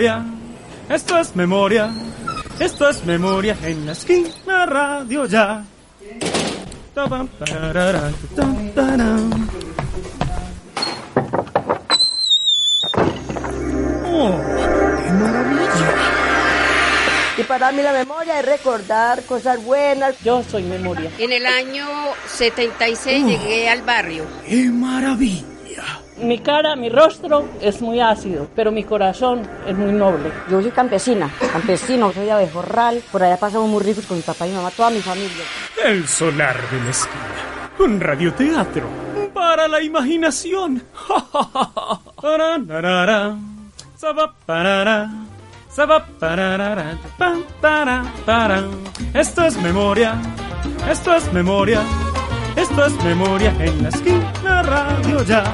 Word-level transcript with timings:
memoria, 0.00 0.24
esto 0.88 1.18
es 1.18 1.36
memoria, 1.36 1.90
esto 2.58 2.88
es 2.88 3.04
memoria 3.04 3.54
en 3.62 3.84
la 3.84 3.92
esquina 3.92 4.64
radio 4.64 5.26
ya. 5.26 5.62
Oh, 14.06 14.38
qué 14.96 15.10
maravilla. 15.12 15.70
Y 17.36 17.42
para 17.42 17.72
mí 17.72 17.82
la 17.82 17.92
memoria 17.92 18.40
es 18.40 18.46
recordar 18.46 19.22
cosas 19.24 19.62
buenas. 19.62 20.14
Yo 20.24 20.42
soy 20.42 20.62
memoria. 20.62 21.10
En 21.18 21.32
el 21.32 21.44
año 21.44 21.86
76 22.26 23.26
llegué 23.26 23.68
al 23.68 23.82
barrio. 23.82 24.24
¡Qué 24.46 24.70
maravilla! 24.70 25.49
Mi 26.22 26.38
cara, 26.38 26.76
mi 26.76 26.88
rostro 26.88 27.48
es 27.60 27.80
muy 27.80 28.00
ácido, 28.00 28.48
pero 28.54 28.70
mi 28.70 28.84
corazón 28.84 29.48
es 29.66 29.76
muy 29.76 29.92
noble. 29.92 30.30
Yo 30.50 30.60
soy 30.60 30.70
campesina, 30.70 31.30
campesino, 31.52 32.12
soy 32.12 32.26
de 32.26 32.32
Abejorral. 32.32 33.02
Por 33.10 33.22
allá 33.22 33.38
pasamos 33.38 33.68
muy 33.68 33.82
ricos 33.82 34.06
con 34.06 34.16
mi 34.16 34.22
papá 34.22 34.46
y 34.46 34.50
mi 34.50 34.56
mamá, 34.56 34.70
toda 34.70 34.90
mi 34.90 35.00
familia. 35.00 35.44
El 35.84 36.06
solar 36.06 36.56
de 36.70 36.84
la 36.84 36.90
esquina. 36.90 37.74
Un 37.78 38.00
radioteatro 38.00 39.10
para 39.32 39.68
la 39.68 39.82
imaginación. 39.82 40.82
Esto 49.14 49.44
es 49.44 49.56
memoria, 49.62 50.14
esto 50.90 51.14
es 51.14 51.32
memoria, 51.32 51.80
esto 52.56 52.86
es 52.86 53.04
memoria 53.04 53.54
en 53.58 53.82
la 53.82 53.88
esquina 53.88 54.62
radio 54.62 55.22
ya. 55.24 55.44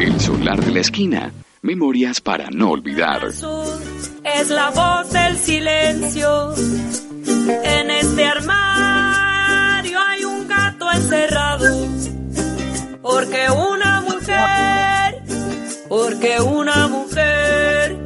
El 0.00 0.20
solar 0.20 0.64
de 0.64 0.70
la 0.70 0.80
esquina. 0.80 1.32
Memorias 1.62 2.22
para 2.22 2.48
no 2.50 2.70
olvidar. 2.70 3.26
Es 3.26 4.48
la 4.48 4.70
voz 4.70 5.12
del 5.12 5.36
silencio. 5.36 6.54
En 7.64 7.90
este 7.90 8.24
armario 8.24 9.98
hay 10.08 10.24
un 10.24 10.48
gato 10.48 10.90
encerrado. 10.90 11.86
Porque 13.02 13.46
una 13.50 14.00
mujer, 14.00 15.22
porque 15.88 16.40
una 16.40 16.88
mujer 16.88 17.98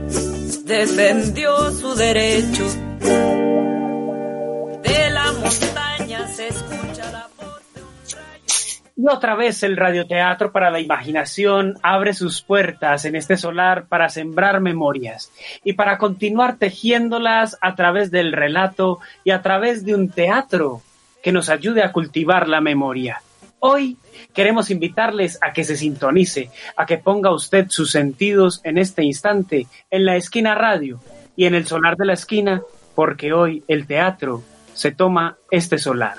defendió 0.65 1.71
su 1.73 1.95
derecho. 1.95 2.67
De 4.83 5.11
la 5.11 5.24
Y 8.97 9.09
otra 9.09 9.35
vez 9.35 9.63
el 9.63 9.77
radioteatro 9.77 10.53
para 10.53 10.71
la 10.71 10.81
imaginación 10.81 11.77
abre 11.83 12.15
sus 12.15 12.41
puertas 12.41 13.05
en 13.05 13.17
este 13.17 13.37
solar 13.37 13.87
para 13.87 14.09
sembrar 14.09 14.61
memorias 14.61 15.31
y 15.65 15.75
para 15.75 15.99
continuar 15.99 16.57
tejiéndolas 16.57 17.59
a 17.61 17.75
través 17.75 18.11
del 18.11 18.33
relato 18.33 19.01
y 19.25 19.33
a 19.33 19.43
través 19.43 19.85
de 19.85 19.95
un 19.95 20.09
teatro 20.09 20.81
que 21.23 21.33
nos 21.33 21.51
ayude 21.51 21.83
a 21.83 21.93
cultivar 21.93 22.49
la 22.49 22.61
memoria. 22.61 23.21
Hoy 23.59 23.99
queremos 24.33 24.71
invitarles 24.71 25.39
a 25.43 25.53
que 25.53 25.65
se 25.65 25.77
sintonice, 25.77 26.51
a 26.77 26.87
que 26.87 26.99
ponga 26.99 27.33
usted 27.33 27.67
sus 27.69 27.91
sentidos 27.91 28.61
en 28.65 28.79
este 28.79 29.03
instante 29.03 29.67
en 29.91 30.05
la 30.05 30.17
esquina 30.17 30.55
radio 30.55 31.01
y 31.37 31.47
en 31.47 31.55
el 31.55 31.67
solar 31.67 31.97
de 31.97 32.07
la 32.07 32.13
esquina, 32.13 32.63
porque 32.95 33.33
hoy 33.33 33.65
el 33.69 33.87
teatro 33.87 34.43
se 34.75 34.91
toma 34.93 35.39
este 35.51 35.79
solar. 35.79 36.17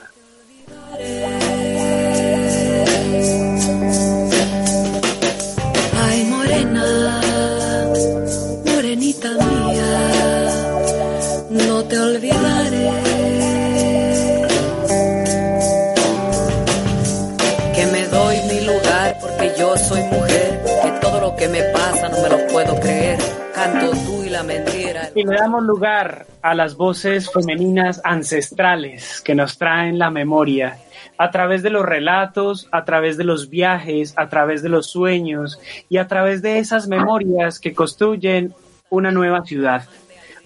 Y 25.16 25.24
le 25.24 25.38
damos 25.38 25.64
lugar 25.64 26.28
a 26.42 26.54
las 26.54 26.76
voces 26.76 27.32
femeninas 27.32 28.02
ancestrales 28.04 29.22
que 29.22 29.34
nos 29.34 29.58
traen 29.58 29.98
la 29.98 30.10
memoria 30.10 30.78
a 31.18 31.32
través 31.32 31.64
de 31.64 31.70
los 31.70 31.86
relatos, 31.86 32.68
a 32.74 32.84
través 32.84 33.16
de 33.16 33.24
los 33.24 33.50
viajes, 33.50 34.14
a 34.18 34.28
través 34.28 34.62
de 34.62 34.68
los 34.68 34.88
sueños 34.88 35.58
y 35.88 36.00
a 36.00 36.08
través 36.08 36.42
de 36.42 36.60
esas 36.60 36.90
memorias 36.90 37.62
que 37.62 37.74
construyen 37.74 38.54
una 38.90 39.10
nueva 39.12 39.46
ciudad. 39.46 39.86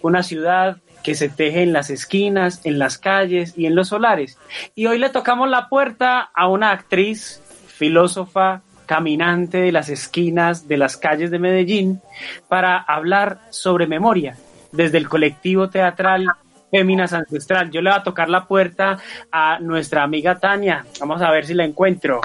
Una 0.04 0.22
ciudad 0.22 0.78
que 1.04 1.16
se 1.16 1.30
teje 1.30 1.64
en 1.64 1.74
las 1.74 1.90
esquinas, 1.90 2.62
en 2.64 2.78
las 2.78 3.00
calles 3.00 3.58
y 3.58 3.66
en 3.66 3.74
los 3.74 3.88
solares. 3.88 4.38
Y 4.76 4.86
hoy 4.86 5.00
le 5.00 5.10
tocamos 5.10 5.50
la 5.50 5.68
puerta 5.68 6.30
a 6.36 6.48
una 6.48 6.70
actriz, 6.70 7.42
filósofa, 7.66 8.62
caminante 8.86 9.62
de 9.62 9.72
las 9.72 9.90
esquinas 9.90 10.68
de 10.68 10.78
las 10.78 10.96
calles 10.96 11.32
de 11.32 11.40
Medellín 11.40 12.02
para 12.48 12.78
hablar 12.78 13.40
sobre 13.50 13.88
memoria 13.88 14.36
desde 14.72 14.98
el 14.98 15.08
colectivo 15.10 15.70
teatral 15.70 16.26
Féminas 16.72 17.14
Ancestral. 17.14 17.72
Yo 17.72 17.82
le 17.82 17.90
voy 17.90 18.00
a 18.00 18.04
tocar 18.04 18.30
la 18.30 18.46
puerta 18.46 19.00
a 19.32 19.60
nuestra 19.60 20.04
amiga 20.04 20.40
Tania. 20.40 20.86
Vamos 21.00 21.22
a 21.22 21.32
ver 21.32 21.46
si 21.46 21.54
la 21.54 21.64
encuentro. 21.66 22.22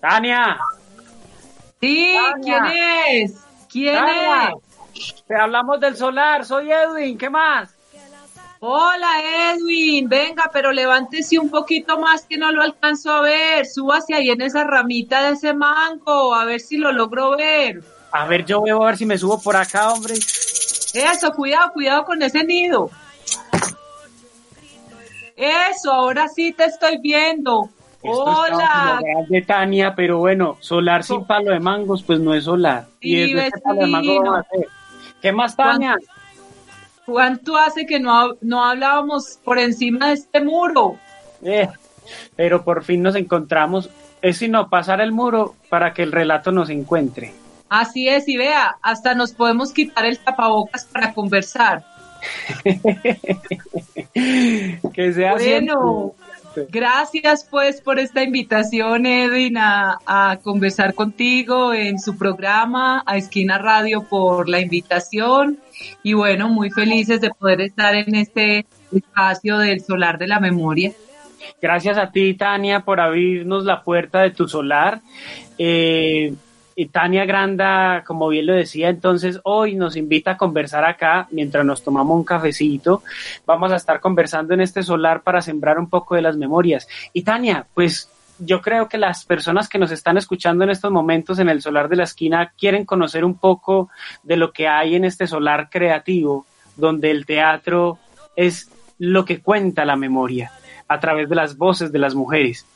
Tania, 0.00 0.58
Sí, 1.80 2.14
¿quién 2.42 2.64
es? 3.08 3.34
¿Quién 3.70 3.94
Tania, 3.94 4.52
es? 4.94 5.24
te 5.26 5.34
hablamos 5.34 5.80
del 5.80 5.96
solar. 5.96 6.44
Soy 6.44 6.70
Edwin. 6.70 7.16
¿Qué 7.16 7.30
más? 7.30 7.74
Hola 8.62 9.08
Edwin, 9.54 10.06
venga, 10.06 10.50
pero 10.52 10.70
levántese 10.70 11.38
un 11.38 11.48
poquito 11.48 11.98
más 11.98 12.26
que 12.26 12.36
no 12.36 12.52
lo 12.52 12.60
alcanzo 12.60 13.10
a 13.10 13.22
ver. 13.22 13.64
Súbase 13.64 14.14
ahí 14.14 14.28
en 14.28 14.42
esa 14.42 14.64
ramita 14.64 15.22
de 15.22 15.30
ese 15.32 15.54
mango, 15.54 16.34
a 16.34 16.44
ver 16.44 16.60
si 16.60 16.76
lo 16.76 16.92
logro 16.92 17.38
ver. 17.38 17.82
A 18.12 18.26
ver, 18.26 18.44
yo 18.44 18.62
veo 18.62 18.82
a 18.82 18.86
ver 18.86 18.96
si 18.96 19.06
me 19.06 19.18
subo 19.18 19.40
por 19.40 19.56
acá, 19.56 19.92
hombre. 19.92 20.14
Eso, 20.14 21.32
cuidado, 21.32 21.72
cuidado 21.72 22.04
con 22.04 22.22
ese 22.22 22.44
nido. 22.44 22.90
Eso, 25.36 25.92
ahora 25.92 26.28
sí 26.28 26.52
te 26.52 26.64
estoy 26.64 26.98
viendo. 26.98 27.70
Esto 28.02 28.24
Hola. 28.24 29.00
de 29.28 29.42
Tania, 29.42 29.94
pero 29.94 30.18
bueno, 30.18 30.56
solar 30.60 31.04
sin 31.04 31.24
palo 31.24 31.52
de 31.52 31.60
mangos, 31.60 32.02
pues 32.02 32.18
no 32.18 32.34
es 32.34 32.44
solar. 32.44 32.86
y 33.00 33.24
Sí, 33.26 33.32
desde 33.34 33.46
este 33.48 33.60
palo 33.60 33.80
de 33.80 33.86
mango 33.86 34.16
vamos 34.22 34.36
a 34.36 34.40
hacer. 34.40 34.68
¿Qué 35.20 35.32
más, 35.32 35.54
Tania? 35.54 35.96
¿Cuánto 37.04 37.56
hace 37.56 37.86
que 37.86 38.00
no, 38.00 38.36
no 38.40 38.64
hablábamos 38.64 39.38
por 39.44 39.58
encima 39.58 40.08
de 40.08 40.14
este 40.14 40.40
muro? 40.40 40.96
Eh, 41.42 41.68
pero 42.36 42.64
por 42.64 42.84
fin 42.84 43.02
nos 43.02 43.14
encontramos. 43.16 43.90
Es 44.22 44.38
sino 44.38 44.68
pasar 44.68 45.00
el 45.00 45.12
muro 45.12 45.54
para 45.68 45.92
que 45.92 46.02
el 46.02 46.12
relato 46.12 46.52
nos 46.52 46.70
encuentre. 46.70 47.34
Así 47.70 48.08
es, 48.08 48.26
y 48.28 48.36
vea, 48.36 48.76
hasta 48.82 49.14
nos 49.14 49.32
podemos 49.32 49.72
quitar 49.72 50.04
el 50.04 50.18
tapabocas 50.18 50.84
para 50.86 51.14
conversar. 51.14 51.84
que 54.92 55.12
sea 55.14 55.34
Bueno, 55.34 56.14
siempre. 56.52 56.66
gracias 56.70 57.46
pues 57.48 57.80
por 57.80 57.98
esta 57.98 58.22
invitación, 58.24 59.06
Edwin, 59.06 59.56
a, 59.56 59.98
a 60.04 60.38
conversar 60.42 60.94
contigo 60.94 61.72
en 61.72 61.98
su 62.00 62.18
programa, 62.18 63.04
a 63.06 63.16
Esquina 63.16 63.56
Radio 63.56 64.02
por 64.02 64.48
la 64.48 64.60
invitación. 64.60 65.60
Y 66.02 66.12
bueno, 66.14 66.48
muy 66.48 66.70
felices 66.70 67.20
de 67.20 67.30
poder 67.30 67.60
estar 67.60 67.94
en 67.94 68.16
este 68.16 68.66
espacio 68.92 69.58
del 69.58 69.80
Solar 69.80 70.18
de 70.18 70.26
la 70.26 70.40
Memoria. 70.40 70.92
Gracias 71.62 71.96
a 71.98 72.10
ti, 72.10 72.34
Tania, 72.34 72.80
por 72.80 73.00
abrirnos 73.00 73.64
la 73.64 73.82
puerta 73.84 74.22
de 74.22 74.30
tu 74.30 74.48
solar. 74.48 75.00
Eh, 75.56 76.34
y 76.80 76.86
Tania 76.86 77.26
Granda, 77.26 78.02
como 78.06 78.30
bien 78.30 78.46
lo 78.46 78.54
decía, 78.54 78.88
entonces 78.88 79.38
hoy 79.44 79.74
nos 79.74 79.96
invita 79.96 80.30
a 80.30 80.36
conversar 80.38 80.82
acá 80.86 81.28
mientras 81.30 81.62
nos 81.62 81.84
tomamos 81.84 82.16
un 82.16 82.24
cafecito. 82.24 83.02
Vamos 83.44 83.70
a 83.70 83.76
estar 83.76 84.00
conversando 84.00 84.54
en 84.54 84.62
este 84.62 84.82
solar 84.82 85.20
para 85.20 85.42
sembrar 85.42 85.78
un 85.78 85.90
poco 85.90 86.14
de 86.14 86.22
las 86.22 86.38
memorias. 86.38 86.88
Y 87.12 87.20
Tania, 87.20 87.66
pues 87.74 88.08
yo 88.38 88.62
creo 88.62 88.88
que 88.88 88.96
las 88.96 89.26
personas 89.26 89.68
que 89.68 89.78
nos 89.78 89.90
están 89.90 90.16
escuchando 90.16 90.64
en 90.64 90.70
estos 90.70 90.90
momentos 90.90 91.38
en 91.38 91.50
el 91.50 91.60
solar 91.60 91.90
de 91.90 91.96
la 91.96 92.04
esquina 92.04 92.54
quieren 92.56 92.86
conocer 92.86 93.26
un 93.26 93.34
poco 93.34 93.90
de 94.22 94.38
lo 94.38 94.50
que 94.50 94.66
hay 94.66 94.94
en 94.94 95.04
este 95.04 95.26
solar 95.26 95.68
creativo, 95.68 96.46
donde 96.76 97.10
el 97.10 97.26
teatro 97.26 97.98
es 98.36 98.70
lo 98.96 99.26
que 99.26 99.42
cuenta 99.42 99.84
la 99.84 99.96
memoria 99.96 100.50
a 100.90 100.98
través 100.98 101.28
de 101.28 101.36
las 101.36 101.56
voces 101.56 101.92
de 101.92 102.00
las 102.00 102.16
mujeres. 102.16 102.66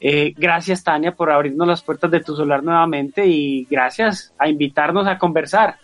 Eh, 0.00 0.32
gracias, 0.36 0.84
Tania, 0.84 1.10
por 1.10 1.32
abrirnos 1.32 1.66
las 1.66 1.82
puertas 1.82 2.08
de 2.08 2.20
tu 2.20 2.36
solar 2.36 2.62
nuevamente 2.62 3.26
y 3.26 3.64
gracias 3.68 4.32
a 4.38 4.48
invitarnos 4.48 5.08
a 5.08 5.18
conversar. 5.18 5.76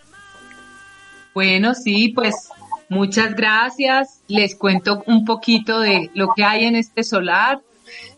Bueno, 1.33 1.73
sí, 1.73 2.13
pues 2.15 2.47
muchas 2.87 3.35
gracias. 3.35 4.21
Les 4.29 4.55
cuento 4.55 5.03
un 5.05 5.25
poquito 5.25 5.81
de 5.81 6.09
lo 6.13 6.33
que 6.33 6.45
hay 6.45 6.63
en 6.63 6.77
este 6.77 7.03
solar. 7.03 7.59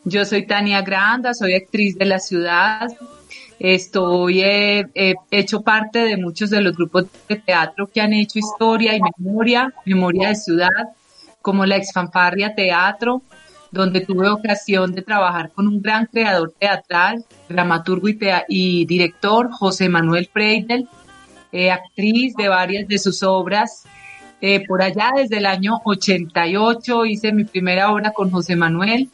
Yo 0.04 0.24
soy 0.24 0.46
Tania 0.46 0.84
Granda, 0.84 1.34
soy 1.34 1.56
actriz 1.56 1.98
de 1.98 2.06
la 2.06 2.20
ciudad. 2.20 2.92
Estoy 3.58 4.44
he 4.44 5.16
hecho 5.32 5.62
parte 5.62 5.98
de 5.98 6.18
muchos 6.18 6.52
de 6.52 6.62
los 6.62 6.78
grupos 6.78 7.06
de 7.28 7.38
teatro 7.38 7.88
que 7.88 8.02
han 8.02 8.14
hecho 8.14 8.38
historia 8.38 8.96
y 8.96 9.02
memoria, 9.18 9.74
memoria 9.84 10.28
de 10.30 10.36
ciudad, 10.36 10.94
como 11.42 11.66
la 11.66 11.78
Exfanfarria 11.78 12.54
Teatro, 12.54 13.24
donde 13.74 14.02
tuve 14.02 14.30
ocasión 14.30 14.94
de 14.94 15.02
trabajar 15.02 15.52
con 15.52 15.68
un 15.68 15.82
gran 15.82 16.06
creador 16.06 16.54
teatral, 16.60 17.26
dramaturgo 17.50 18.08
y, 18.48 18.86
director, 18.86 19.50
José 19.52 19.90
Manuel 19.90 20.30
Freidel, 20.32 20.88
eh, 21.52 21.72
actriz 21.72 22.36
de 22.36 22.48
varias 22.50 22.88
de 22.88 23.00
sus 23.00 23.24
obras. 23.24 23.84
Eh, 24.42 24.64
por 24.68 24.84
allá 24.84 25.12
desde 25.16 25.38
el 25.38 25.48
año 25.48 25.82
88 25.86 27.06
hice 27.06 27.32
mi 27.32 27.46
primera 27.46 27.92
obra 27.92 28.12
con 28.12 28.30
José 28.30 28.56
Manuel. 28.56 29.10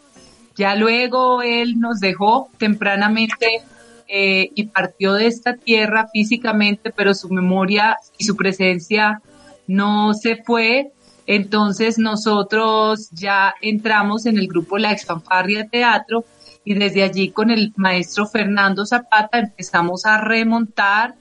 Ya 0.57 0.75
luego 0.75 1.41
él 1.41 1.79
nos 1.79 2.01
dejó 2.01 2.49
tempranamente 2.57 3.61
eh, 4.09 4.49
y 4.55 4.63
partió 4.65 5.13
de 5.13 5.27
esta 5.27 5.55
tierra 5.55 6.09
físicamente, 6.11 6.91
pero 6.91 7.13
su 7.13 7.29
memoria 7.29 7.97
y 8.17 8.25
su 8.25 8.35
presencia 8.35 9.21
no 9.67 10.13
se 10.13 10.35
fue 10.43 10.91
entonces 11.31 11.99
nosotros 11.99 13.11
ya 13.11 13.53
entramos 13.61 14.25
en 14.25 14.39
el 14.39 14.47
grupo 14.47 14.79
La 14.79 14.91
Exfanfarria 14.91 15.67
Teatro 15.67 16.25
y 16.65 16.73
desde 16.73 17.03
allí 17.03 17.29
con 17.29 17.51
el 17.51 17.71
maestro 17.75 18.25
Fernando 18.25 18.83
Zapata 18.83 19.37
empezamos 19.37 20.07
a 20.07 20.19
remontar 20.19 21.13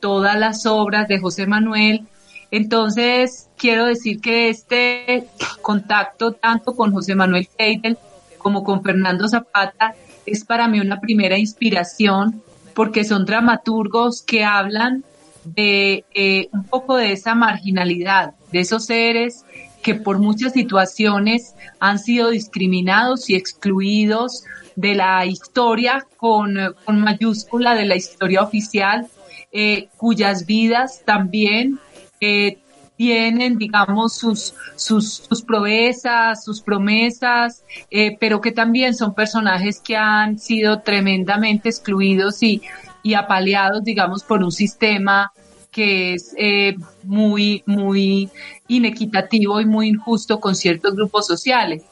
todas 0.00 0.36
las 0.36 0.66
obras 0.66 1.06
de 1.06 1.20
José 1.20 1.46
Manuel. 1.46 2.08
Entonces 2.50 3.50
quiero 3.56 3.86
decir 3.86 4.20
que 4.20 4.48
este 4.48 5.28
contacto 5.60 6.32
tanto 6.32 6.74
con 6.74 6.90
José 6.90 7.14
Manuel 7.14 7.46
Feidel 7.56 7.96
como 8.38 8.64
con 8.64 8.82
Fernando 8.82 9.28
Zapata 9.28 9.94
es 10.26 10.44
para 10.44 10.66
mí 10.66 10.80
una 10.80 10.98
primera 11.00 11.38
inspiración 11.38 12.42
porque 12.74 13.04
son 13.04 13.24
dramaturgos 13.24 14.22
que 14.22 14.42
hablan 14.42 15.04
de 15.44 16.04
eh, 16.14 16.48
un 16.52 16.64
poco 16.64 16.96
de 16.96 17.12
esa 17.12 17.36
marginalidad, 17.36 18.34
de 18.50 18.58
esos 18.58 18.86
seres 18.86 19.44
que 19.82 19.94
por 19.94 20.18
muchas 20.18 20.52
situaciones 20.52 21.54
han 21.80 21.98
sido 21.98 22.30
discriminados 22.30 23.28
y 23.28 23.34
excluidos 23.34 24.44
de 24.76 24.94
la 24.94 25.26
historia 25.26 26.06
con, 26.16 26.56
mayúscula 26.86 27.74
de 27.74 27.84
la 27.84 27.96
historia 27.96 28.42
oficial, 28.42 29.08
eh, 29.52 29.88
cuyas 29.96 30.46
vidas 30.46 31.02
también 31.04 31.78
eh, 32.20 32.58
tienen, 32.96 33.58
digamos, 33.58 34.14
sus, 34.14 34.54
sus, 34.76 35.24
sus 35.28 35.42
proezas, 35.42 36.44
sus 36.44 36.62
promesas, 36.62 37.64
eh, 37.90 38.16
pero 38.20 38.40
que 38.40 38.52
también 38.52 38.94
son 38.94 39.14
personajes 39.14 39.80
que 39.80 39.96
han 39.96 40.38
sido 40.38 40.80
tremendamente 40.80 41.68
excluidos 41.68 42.42
y, 42.42 42.62
y 43.02 43.14
apaleados, 43.14 43.82
digamos, 43.82 44.22
por 44.22 44.42
un 44.44 44.52
sistema 44.52 45.32
que 45.72 46.14
es 46.14 46.34
eh, 46.38 46.76
muy, 47.02 47.64
muy 47.66 48.30
inequitativo 48.68 49.60
y 49.60 49.66
muy 49.66 49.88
injusto 49.88 50.38
con 50.38 50.54
ciertos 50.54 50.94
grupos 50.94 51.26
sociales. 51.26 51.82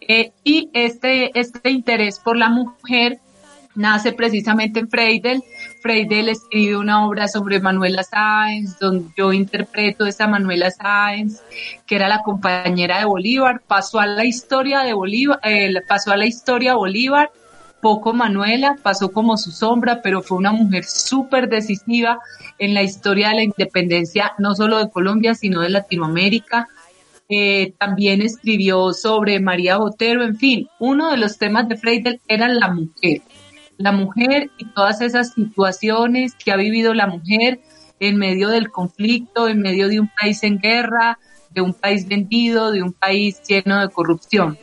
Eh, 0.00 0.32
y 0.44 0.68
este, 0.74 1.38
este 1.38 1.70
interés 1.70 2.18
por 2.18 2.36
la 2.36 2.50
mujer 2.50 3.20
nace 3.76 4.12
precisamente 4.12 4.80
en 4.80 4.88
Freidel. 4.88 5.42
Freidel 5.80 6.28
escribe 6.28 6.76
una 6.76 7.06
obra 7.06 7.28
sobre 7.28 7.60
Manuela 7.60 8.02
Sáenz, 8.02 8.78
donde 8.80 9.08
yo 9.16 9.32
interpreto 9.32 10.06
esa 10.06 10.26
Manuela 10.26 10.70
Sáenz, 10.70 11.40
que 11.86 11.94
era 11.94 12.08
la 12.08 12.22
compañera 12.22 12.98
de 12.98 13.04
Bolívar, 13.04 13.62
pasó 13.66 14.00
a 14.00 14.06
la 14.06 14.24
historia 14.24 14.80
de 14.80 14.92
Bolívar, 14.92 15.38
eh, 15.44 15.72
pasó 15.86 16.10
a 16.10 16.16
la 16.16 16.26
historia 16.26 16.74
Bolívar 16.74 17.30
poco 17.80 18.12
Manuela, 18.12 18.76
pasó 18.82 19.12
como 19.12 19.36
su 19.36 19.50
sombra, 19.50 20.00
pero 20.02 20.22
fue 20.22 20.38
una 20.38 20.52
mujer 20.52 20.84
súper 20.84 21.48
decisiva 21.48 22.18
en 22.58 22.74
la 22.74 22.82
historia 22.82 23.28
de 23.30 23.34
la 23.36 23.42
independencia, 23.42 24.32
no 24.38 24.54
solo 24.54 24.78
de 24.78 24.90
Colombia, 24.90 25.34
sino 25.34 25.62
de 25.62 25.70
Latinoamérica. 25.70 26.68
Eh, 27.28 27.74
también 27.78 28.22
escribió 28.22 28.92
sobre 28.92 29.40
María 29.40 29.78
Botero, 29.78 30.24
en 30.24 30.36
fin, 30.36 30.68
uno 30.78 31.10
de 31.10 31.16
los 31.16 31.38
temas 31.38 31.68
de 31.68 31.76
Freidel 31.76 32.20
era 32.26 32.48
la 32.48 32.68
mujer, 32.72 33.22
la 33.76 33.92
mujer 33.92 34.50
y 34.58 34.66
todas 34.66 35.00
esas 35.00 35.34
situaciones 35.34 36.34
que 36.34 36.50
ha 36.50 36.56
vivido 36.56 36.92
la 36.92 37.06
mujer 37.06 37.60
en 38.00 38.16
medio 38.16 38.48
del 38.48 38.70
conflicto, 38.70 39.46
en 39.46 39.60
medio 39.60 39.88
de 39.88 40.00
un 40.00 40.10
país 40.20 40.42
en 40.42 40.58
guerra, 40.58 41.18
de 41.50 41.60
un 41.60 41.72
país 41.72 42.08
vendido, 42.08 42.72
de 42.72 42.82
un 42.82 42.92
país 42.92 43.40
lleno 43.46 43.80
de 43.80 43.90
corrupción. 43.90 44.58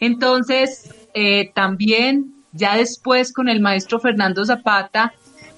Entonces, 0.00 0.94
eh, 1.14 1.50
también 1.54 2.41
ya 2.52 2.76
después 2.76 3.32
con 3.32 3.48
el 3.48 3.60
maestro 3.60 3.98
Fernando 4.00 4.44
Zapata, 4.44 5.14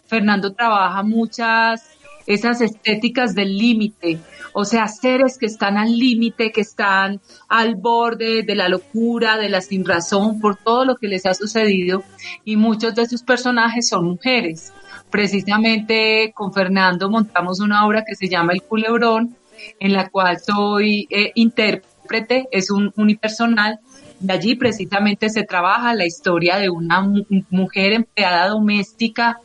Fernando 0.06 0.52
trabaja 0.52 1.02
muchas 1.02 1.94
esas 2.26 2.60
estéticas 2.60 3.34
del 3.34 3.56
límite, 3.58 4.18
o 4.52 4.64
sea, 4.64 4.88
seres 4.88 5.36
que 5.38 5.46
están 5.46 5.76
al 5.76 5.96
límite, 5.96 6.52
que 6.52 6.62
están 6.62 7.20
al 7.48 7.74
borde 7.74 8.42
de 8.42 8.54
la 8.54 8.68
locura, 8.68 9.36
de 9.36 9.48
la 9.48 9.60
sinrazón, 9.60 10.40
por 10.40 10.56
todo 10.56 10.84
lo 10.84 10.96
que 10.96 11.08
les 11.08 11.26
ha 11.26 11.34
sucedido, 11.34 12.02
y 12.44 12.56
muchos 12.56 12.94
de 12.94 13.06
sus 13.06 13.22
personajes 13.22 13.88
son 13.88 14.06
mujeres. 14.06 14.72
Precisamente 15.10 16.32
con 16.34 16.52
Fernando 16.52 17.10
montamos 17.10 17.60
una 17.60 17.86
obra 17.86 18.04
que 18.06 18.16
se 18.16 18.28
llama 18.28 18.52
El 18.52 18.62
Culebrón, 18.62 19.36
en 19.78 19.92
la 19.92 20.08
cual 20.08 20.38
soy 20.40 21.06
eh, 21.10 21.32
intérprete, 21.34 22.48
es 22.50 22.70
un 22.70 22.92
unipersonal, 22.96 23.80
de 24.20 24.32
allí 24.32 24.54
precisamente 24.54 25.28
se 25.28 25.44
trabaja 25.44 25.94
la 25.94 26.06
historia 26.06 26.56
de 26.56 26.70
una 26.70 27.06
mujer 27.50 27.92
empleada 27.92 28.48
doméstica 28.48 29.38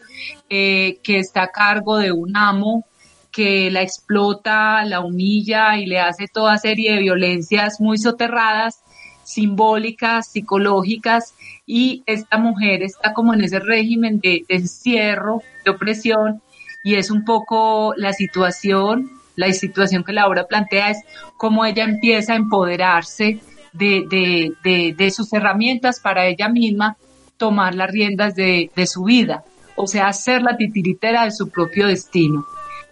eh, 0.49 0.99
que 1.03 1.19
está 1.19 1.43
a 1.43 1.51
cargo 1.51 1.97
de 1.97 2.11
un 2.11 2.35
amo 2.37 2.85
que 3.31 3.69
la 3.71 3.81
explota, 3.81 4.83
la 4.85 5.01
humilla 5.01 5.77
y 5.77 5.85
le 5.85 5.99
hace 5.99 6.27
toda 6.27 6.57
serie 6.57 6.93
de 6.93 6.99
violencias 6.99 7.79
muy 7.79 7.97
soterradas, 7.97 8.83
simbólicas, 9.23 10.31
psicológicas, 10.31 11.35
y 11.65 12.03
esta 12.07 12.37
mujer 12.37 12.81
está 12.81 13.13
como 13.13 13.33
en 13.33 13.43
ese 13.43 13.59
régimen 13.59 14.19
de, 14.19 14.43
de 14.49 14.55
encierro, 14.55 15.43
de 15.63 15.71
opresión, 15.71 16.41
y 16.83 16.95
es 16.95 17.11
un 17.11 17.23
poco 17.23 17.93
la 17.97 18.13
situación, 18.13 19.11
la 19.35 19.51
situación 19.53 20.03
que 20.03 20.13
la 20.13 20.27
obra 20.27 20.47
plantea 20.47 20.89
es 20.89 20.97
cómo 21.37 21.65
ella 21.65 21.83
empieza 21.83 22.33
a 22.33 22.37
empoderarse 22.37 23.39
de, 23.73 24.53
de, 24.63 24.93
de, 24.95 25.11
sus 25.11 25.31
herramientas 25.33 25.99
para 25.99 26.25
ella 26.25 26.49
misma 26.49 26.97
tomar 27.37 27.75
las 27.75 27.91
riendas 27.91 28.35
de, 28.35 28.69
su 28.85 29.03
vida, 29.03 29.43
o 29.75 29.87
sea, 29.87 30.11
ser 30.13 30.41
la 30.41 30.57
titiritera 30.57 31.23
de 31.23 31.31
su 31.31 31.49
propio 31.49 31.87
destino. 31.87 32.45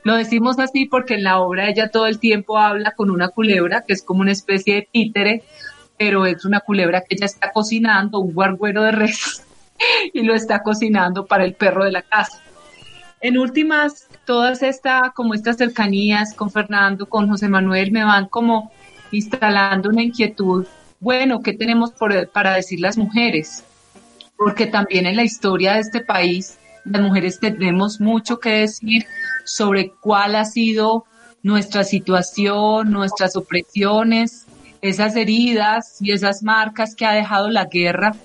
Lo 0.03 0.15
decimos 0.15 0.57
así 0.59 0.85
porque 0.85 1.15
en 1.15 1.23
la 1.23 1.39
obra 1.39 1.69
ella 1.69 1.89
todo 1.89 2.05
el 2.05 2.19
tiempo 2.19 2.57
habla 2.57 2.91
con 2.91 3.11
una 3.11 3.29
culebra, 3.29 3.83
que 3.85 3.93
es 3.93 4.03
como 4.03 4.21
una 4.21 4.31
especie 4.31 4.75
de 4.75 4.89
títere, 4.91 5.43
pero 5.97 6.25
es 6.25 6.45
una 6.45 6.61
culebra 6.61 7.01
que 7.01 7.15
ella 7.15 7.25
está 7.25 7.51
cocinando, 7.51 8.19
un 8.19 8.33
guarguero 8.33 8.83
de 8.83 8.91
res, 8.91 9.43
y 10.13 10.21
lo 10.21 10.33
está 10.33 10.63
cocinando 10.63 11.25
para 11.25 11.43
el 11.43 11.55
perro 11.55 11.83
de 11.83 11.91
la 11.91 12.03
casa. 12.03 12.41
En 13.19 13.37
últimas, 13.37 14.07
todas 14.25 14.61
estas, 14.61 15.11
como 15.13 15.33
estas 15.33 15.57
cercanías 15.57 16.33
con 16.35 16.51
Fernando, 16.51 17.07
con 17.07 17.27
José 17.27 17.49
Manuel, 17.49 17.91
me 17.91 18.03
van 18.03 18.27
como 18.27 18.71
instalando 19.11 19.89
una 19.89 20.03
inquietud, 20.03 20.65
bueno, 20.99 21.41
¿qué 21.41 21.53
tenemos 21.53 21.91
para 22.33 22.53
decir 22.53 22.79
las 22.79 22.97
mujeres? 22.97 23.63
Porque 24.35 24.65
también 24.65 25.05
en 25.05 25.15
la 25.15 25.23
historia 25.23 25.73
de 25.73 25.81
este 25.81 26.01
país, 26.01 26.57
las 26.85 27.01
mujeres 27.01 27.39
tenemos 27.39 27.99
mucho 27.99 28.39
que 28.39 28.49
decir 28.49 29.05
sobre 29.45 29.91
cuál 30.01 30.35
ha 30.35 30.45
sido 30.45 31.05
nuestra 31.43 31.83
situación, 31.83 32.91
nuestras 32.91 33.35
opresiones, 33.35 34.45
esas 34.81 35.15
heridas 35.15 35.97
y 36.01 36.11
esas 36.11 36.43
marcas 36.43 36.95
que 36.95 37.05
ha 37.05 37.13
dejado 37.13 37.49
la 37.49 37.65
guerra, 37.65 38.15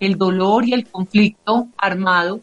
el 0.00 0.16
dolor 0.16 0.66
y 0.66 0.72
el 0.72 0.86
conflicto 0.86 1.68
armado, 1.76 2.40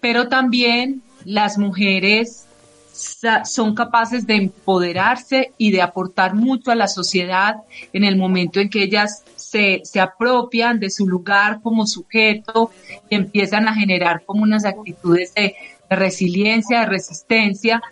pero 0.00 0.28
también 0.28 1.02
las 1.24 1.58
mujeres 1.58 2.46
son 2.92 3.74
capaces 3.74 4.26
de 4.26 4.34
empoderarse 4.34 5.52
y 5.56 5.70
de 5.70 5.82
aportar 5.82 6.34
mucho 6.34 6.70
a 6.70 6.74
la 6.74 6.88
sociedad 6.88 7.56
en 7.92 8.04
el 8.04 8.16
momento 8.16 8.60
en 8.60 8.68
que 8.68 8.82
ellas 8.82 9.24
se, 9.36 9.80
se, 9.84 10.00
apropian 10.00 10.78
de 10.78 10.90
su 10.90 11.06
lugar 11.06 11.60
como 11.62 11.86
sujeto 11.86 12.70
y 13.08 13.14
empiezan 13.14 13.68
a 13.68 13.74
generar 13.74 14.22
como 14.24 14.42
unas 14.42 14.64
actitudes 14.64 15.32
de, 15.34 15.54
resiliencia, 15.88 16.80
de 16.80 16.86
resistencia. 16.86 17.82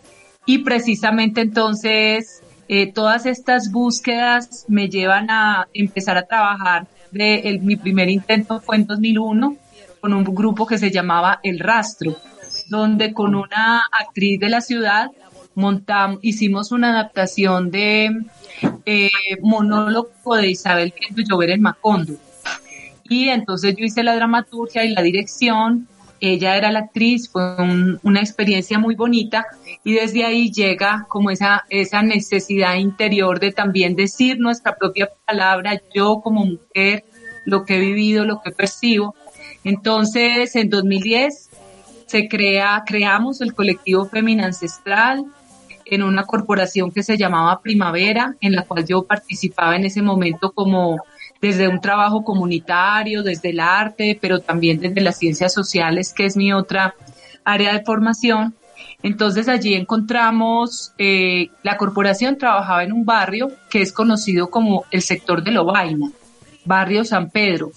Y 0.46 0.58
precisamente 0.58 1.42
entonces 1.42 2.42
eh, 2.68 2.92
todas 2.92 3.26
estas 3.26 3.70
búsquedas 3.70 4.64
me 4.68 4.88
llevan 4.88 5.30
a 5.30 5.68
empezar 5.74 6.16
a 6.16 6.26
trabajar. 6.26 6.86
De, 7.10 7.58
mi 7.62 7.76
primer 7.76 8.08
intento 8.08 8.60
fue 8.60 8.76
en 8.76 8.86
2001 8.86 9.56
con 10.00 10.14
un 10.14 10.24
grupo 10.24 10.66
que 10.66 10.78
se 10.78 10.90
llamaba 10.90 11.40
El 11.42 11.58
Rastro 11.58 12.16
donde 12.70 13.12
con 13.12 13.34
una 13.34 13.82
actriz 13.90 14.38
de 14.40 14.48
la 14.48 14.60
ciudad 14.60 15.10
montamos, 15.54 16.20
hicimos 16.22 16.70
una 16.72 16.90
adaptación 16.90 17.70
de 17.70 18.10
eh, 18.86 19.10
monólogo 19.42 20.36
de 20.36 20.50
Isabel 20.50 20.94
Quento 20.94 21.20
Llover 21.22 21.50
en 21.50 21.62
Macondo. 21.62 22.14
Y 23.04 23.28
entonces 23.28 23.74
yo 23.76 23.84
hice 23.84 24.04
la 24.04 24.14
dramaturgia 24.14 24.84
y 24.84 24.90
la 24.90 25.02
dirección, 25.02 25.88
ella 26.20 26.56
era 26.56 26.70
la 26.70 26.80
actriz, 26.80 27.28
fue 27.28 27.42
una 28.04 28.20
experiencia 28.20 28.78
muy 28.78 28.94
bonita 28.94 29.46
y 29.82 29.94
desde 29.94 30.24
ahí 30.24 30.52
llega 30.52 31.06
como 31.08 31.30
esa, 31.30 31.64
esa 31.70 32.02
necesidad 32.02 32.76
interior 32.76 33.40
de 33.40 33.50
también 33.50 33.96
decir 33.96 34.38
nuestra 34.38 34.76
propia 34.76 35.08
palabra, 35.26 35.80
yo 35.92 36.20
como 36.22 36.44
mujer, 36.44 37.04
lo 37.46 37.64
que 37.64 37.76
he 37.76 37.80
vivido, 37.80 38.24
lo 38.24 38.40
que 38.42 38.52
percibo. 38.52 39.16
Entonces, 39.64 40.54
en 40.54 40.70
2010 40.70 41.49
se 42.10 42.28
crea, 42.28 42.82
creamos 42.84 43.40
el 43.40 43.54
colectivo 43.54 44.04
Femina 44.04 44.46
Ancestral 44.46 45.24
en 45.84 46.02
una 46.02 46.24
corporación 46.24 46.90
que 46.90 47.04
se 47.04 47.16
llamaba 47.16 47.60
Primavera, 47.62 48.34
en 48.40 48.56
la 48.56 48.62
cual 48.62 48.84
yo 48.84 49.04
participaba 49.04 49.76
en 49.76 49.84
ese 49.84 50.02
momento 50.02 50.50
como 50.50 50.98
desde 51.40 51.68
un 51.68 51.80
trabajo 51.80 52.24
comunitario, 52.24 53.22
desde 53.22 53.50
el 53.50 53.60
arte, 53.60 54.18
pero 54.20 54.40
también 54.40 54.80
desde 54.80 55.00
las 55.00 55.18
ciencias 55.18 55.54
sociales, 55.54 56.12
que 56.12 56.26
es 56.26 56.36
mi 56.36 56.52
otra 56.52 56.94
área 57.44 57.72
de 57.72 57.84
formación. 57.84 58.54
Entonces 59.04 59.48
allí 59.48 59.74
encontramos, 59.74 60.92
eh, 60.98 61.50
la 61.62 61.76
corporación 61.76 62.38
trabajaba 62.38 62.82
en 62.82 62.92
un 62.92 63.04
barrio 63.04 63.52
que 63.70 63.82
es 63.82 63.92
conocido 63.92 64.50
como 64.50 64.84
el 64.90 65.02
sector 65.02 65.44
de 65.44 65.52
Lobaina, 65.52 66.10
barrio 66.64 67.04
San 67.04 67.30
Pedro 67.30 67.70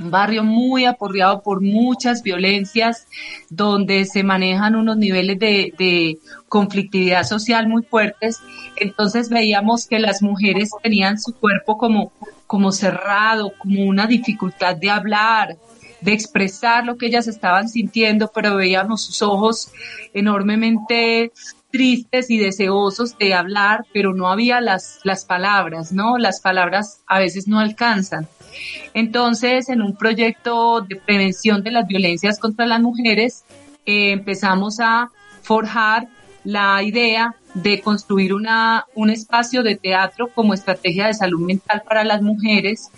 un 0.00 0.10
barrio 0.10 0.42
muy 0.42 0.86
aporreado 0.86 1.42
por 1.42 1.60
muchas 1.60 2.22
violencias, 2.22 3.06
donde 3.48 4.04
se 4.04 4.22
manejan 4.22 4.76
unos 4.76 4.96
niveles 4.96 5.38
de, 5.38 6.18
conflictividad 6.48 7.22
social 7.22 7.68
muy 7.68 7.84
fuertes. 7.84 8.40
Entonces 8.76 9.28
veíamos 9.28 9.86
que 9.86 10.00
las 10.00 10.20
mujeres 10.20 10.70
tenían 10.82 11.20
su 11.20 11.32
cuerpo 11.34 11.78
como, 11.78 12.12
como 12.48 12.72
cerrado, 12.72 13.52
como 13.58 13.84
una 13.84 14.08
dificultad 14.08 14.74
de 14.74 14.90
hablar, 14.90 15.56
de 16.00 16.12
expresar 16.12 16.84
lo 16.84 16.96
que 16.96 17.06
ellas 17.06 17.28
estaban 17.28 17.68
sintiendo, 17.68 18.32
pero 18.34 18.56
veíamos 18.56 19.04
sus 19.04 19.22
ojos 19.22 19.70
enormemente 20.12 21.30
tristes 21.70 22.30
y 22.30 22.38
deseosos 22.38 23.16
de 23.16 23.32
hablar, 23.34 23.84
pero 23.92 24.12
no 24.12 24.28
había 24.28 24.60
las, 24.60 24.98
las 25.04 25.24
palabras, 25.24 25.92
¿no? 25.92 26.18
Las 26.18 26.40
palabras 26.40 27.02
a 27.06 27.20
veces 27.20 27.46
no 27.46 27.60
alcanzan. 27.60 28.26
Entonces, 28.94 29.68
en 29.68 29.82
un 29.82 29.96
proyecto 29.96 30.80
de 30.80 30.96
prevención 30.96 31.62
de 31.62 31.70
las 31.70 31.86
violencias 31.86 32.38
contra 32.38 32.66
las 32.66 32.80
mujeres, 32.80 33.44
eh, 33.86 34.12
empezamos 34.12 34.80
a 34.80 35.10
forjar 35.42 36.08
la 36.44 36.82
idea 36.82 37.34
de 37.54 37.80
construir 37.80 38.32
una, 38.32 38.86
un 38.94 39.10
espacio 39.10 39.62
de 39.62 39.76
teatro 39.76 40.28
como 40.34 40.54
estrategia 40.54 41.06
de 41.06 41.14
salud 41.14 41.40
mental 41.40 41.82
para 41.86 42.04
las 42.04 42.22
mujeres 42.22 42.90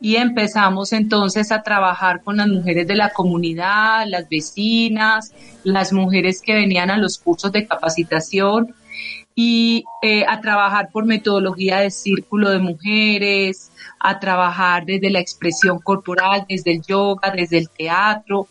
y 0.00 0.16
empezamos 0.16 0.92
entonces 0.92 1.50
a 1.50 1.62
trabajar 1.62 2.22
con 2.22 2.36
las 2.36 2.48
mujeres 2.48 2.86
de 2.86 2.94
la 2.94 3.10
comunidad, 3.10 4.04
las 4.06 4.28
vecinas, 4.28 5.32
las 5.62 5.92
mujeres 5.92 6.42
que 6.42 6.54
venían 6.54 6.90
a 6.90 6.98
los 6.98 7.18
cursos 7.18 7.50
de 7.52 7.66
capacitación 7.66 8.74
y 9.34 9.84
eh, 10.02 10.24
a 10.26 10.40
trabajar 10.40 10.90
por 10.92 11.06
metodología 11.06 11.80
de 11.80 11.90
círculo 11.90 12.50
de 12.50 12.60
mujeres, 12.60 13.72
a 13.98 14.20
trabajar 14.20 14.84
desde 14.86 15.10
la 15.10 15.20
expresión 15.20 15.78
corporal, 15.80 16.46
desde 16.48 16.72
el 16.72 16.82
yoga, 16.82 17.32
desde 17.34 17.58
el 17.58 17.68
teatro, 17.68 18.46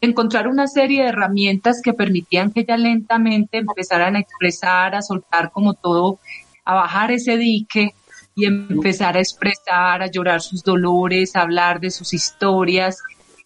encontrar 0.00 0.48
una 0.48 0.66
serie 0.66 1.02
de 1.02 1.08
herramientas 1.08 1.80
que 1.82 1.94
permitían 1.94 2.52
que 2.52 2.64
ya 2.64 2.76
lentamente 2.76 3.58
empezaran 3.58 4.16
a 4.16 4.20
expresar, 4.20 4.94
a 4.94 5.02
soltar 5.02 5.50
como 5.50 5.74
todo, 5.74 6.18
a 6.64 6.74
bajar 6.74 7.10
ese 7.10 7.36
dique 7.36 7.94
y 8.34 8.44
empezar 8.44 9.16
a 9.16 9.20
expresar, 9.20 10.02
a 10.02 10.10
llorar 10.10 10.42
sus 10.42 10.62
dolores, 10.62 11.34
a 11.34 11.42
hablar 11.42 11.80
de 11.80 11.90
sus 11.90 12.12
historias. 12.12 12.98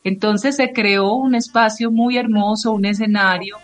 Entonces 0.05 0.57
se 0.57 0.73
creó 0.73 1.15
un 1.15 1.35
espacio 1.35 1.91
muy 1.91 2.19
hermoso, 2.19 2.73
un 2.73 2.85
escenario 2.85 3.57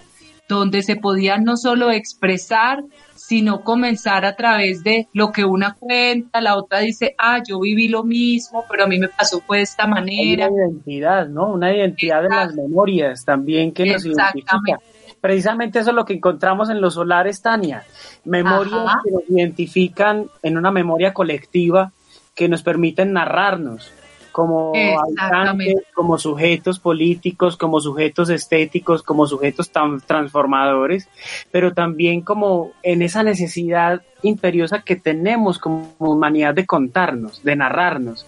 donde 0.48 0.82
se 0.82 0.96
podía 0.96 1.36
no 1.36 1.56
solo 1.56 1.90
expresar, 1.90 2.82
sino 3.28 3.60
comenzar 3.60 4.24
a 4.24 4.34
través 4.36 4.82
de 4.82 5.06
lo 5.12 5.32
que 5.32 5.44
una 5.44 5.74
cuenta, 5.74 6.40
la 6.40 6.56
otra 6.56 6.78
dice, 6.78 7.14
ah, 7.18 7.42
yo 7.46 7.60
viví 7.60 7.86
lo 7.88 8.02
mismo, 8.02 8.64
pero 8.70 8.84
a 8.84 8.86
mí 8.86 8.98
me 8.98 9.08
pasó 9.08 9.42
fue 9.42 9.58
de 9.58 9.64
esta 9.64 9.86
manera. 9.86 10.48
Una 10.48 10.64
identidad, 10.64 11.28
¿no? 11.28 11.52
Una 11.52 11.76
identidad 11.76 12.22
de 12.22 12.30
las 12.30 12.54
memorias 12.54 13.26
también 13.26 13.72
que 13.72 13.84
nos 13.84 14.06
identifica. 14.06 14.80
Precisamente 15.20 15.78
eso 15.78 15.90
es 15.90 15.96
lo 15.96 16.06
que 16.06 16.14
encontramos 16.14 16.70
en 16.70 16.80
los 16.80 16.94
solares, 16.94 17.42
Tania. 17.42 17.84
Memorias 18.24 18.94
que 19.04 19.10
nos 19.10 19.28
identifican 19.28 20.30
en 20.42 20.56
una 20.56 20.70
memoria 20.70 21.12
colectiva 21.12 21.92
que 22.34 22.48
nos 22.48 22.62
permiten 22.62 23.12
narrarnos 23.12 23.92
como 24.32 24.72
habitantes, 24.74 25.82
como 25.94 26.18
sujetos 26.18 26.78
políticos, 26.78 27.56
como 27.56 27.80
sujetos 27.80 28.30
estéticos, 28.30 29.02
como 29.02 29.26
sujetos 29.26 29.70
tan 29.70 30.00
transformadores, 30.00 31.08
pero 31.50 31.72
también 31.72 32.20
como 32.22 32.72
en 32.82 33.02
esa 33.02 33.22
necesidad 33.22 34.02
imperiosa 34.22 34.82
que 34.82 34.96
tenemos 34.96 35.58
como 35.58 35.94
humanidad 35.98 36.54
de 36.54 36.66
contarnos, 36.66 37.42
de 37.42 37.56
narrarnos, 37.56 38.26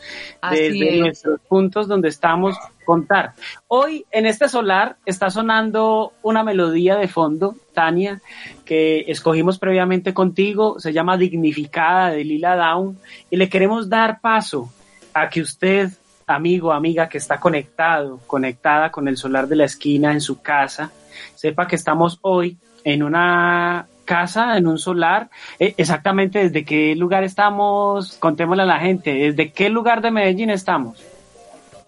desde 0.50 0.98
nuestros 0.98 1.40
puntos 1.48 1.88
donde 1.88 2.08
estamos 2.08 2.56
contar. 2.84 3.34
Hoy 3.68 4.04
en 4.10 4.26
este 4.26 4.48
solar 4.48 4.96
está 5.06 5.30
sonando 5.30 6.12
una 6.22 6.42
melodía 6.42 6.96
de 6.96 7.06
fondo, 7.06 7.54
Tania, 7.72 8.20
que 8.64 9.04
escogimos 9.06 9.60
previamente 9.60 10.12
contigo, 10.12 10.80
se 10.80 10.92
llama 10.92 11.16
Dignificada 11.16 12.10
de 12.10 12.24
Lila 12.24 12.56
Down, 12.56 12.98
y 13.30 13.36
le 13.36 13.48
queremos 13.48 13.88
dar 13.88 14.20
paso 14.20 14.70
a 15.14 15.28
que 15.28 15.40
usted 15.40 15.90
amigo, 16.26 16.72
amiga 16.72 17.08
que 17.08 17.18
está 17.18 17.38
conectado, 17.38 18.20
conectada 18.26 18.90
con 18.90 19.08
el 19.08 19.16
solar 19.16 19.48
de 19.48 19.56
la 19.56 19.64
esquina 19.64 20.12
en 20.12 20.20
su 20.20 20.40
casa, 20.40 20.90
sepa 21.34 21.66
que 21.66 21.76
estamos 21.76 22.18
hoy 22.22 22.58
en 22.84 23.02
una 23.02 23.86
casa, 24.04 24.56
en 24.56 24.66
un 24.66 24.78
solar. 24.78 25.30
Eh, 25.58 25.74
exactamente 25.76 26.40
desde 26.40 26.64
qué 26.64 26.94
lugar 26.96 27.24
estamos, 27.24 28.16
contémosle 28.18 28.62
a 28.62 28.66
la 28.66 28.78
gente, 28.78 29.12
desde 29.12 29.52
qué 29.52 29.68
lugar 29.68 30.02
de 30.02 30.10
Medellín 30.10 30.50
estamos. 30.50 31.02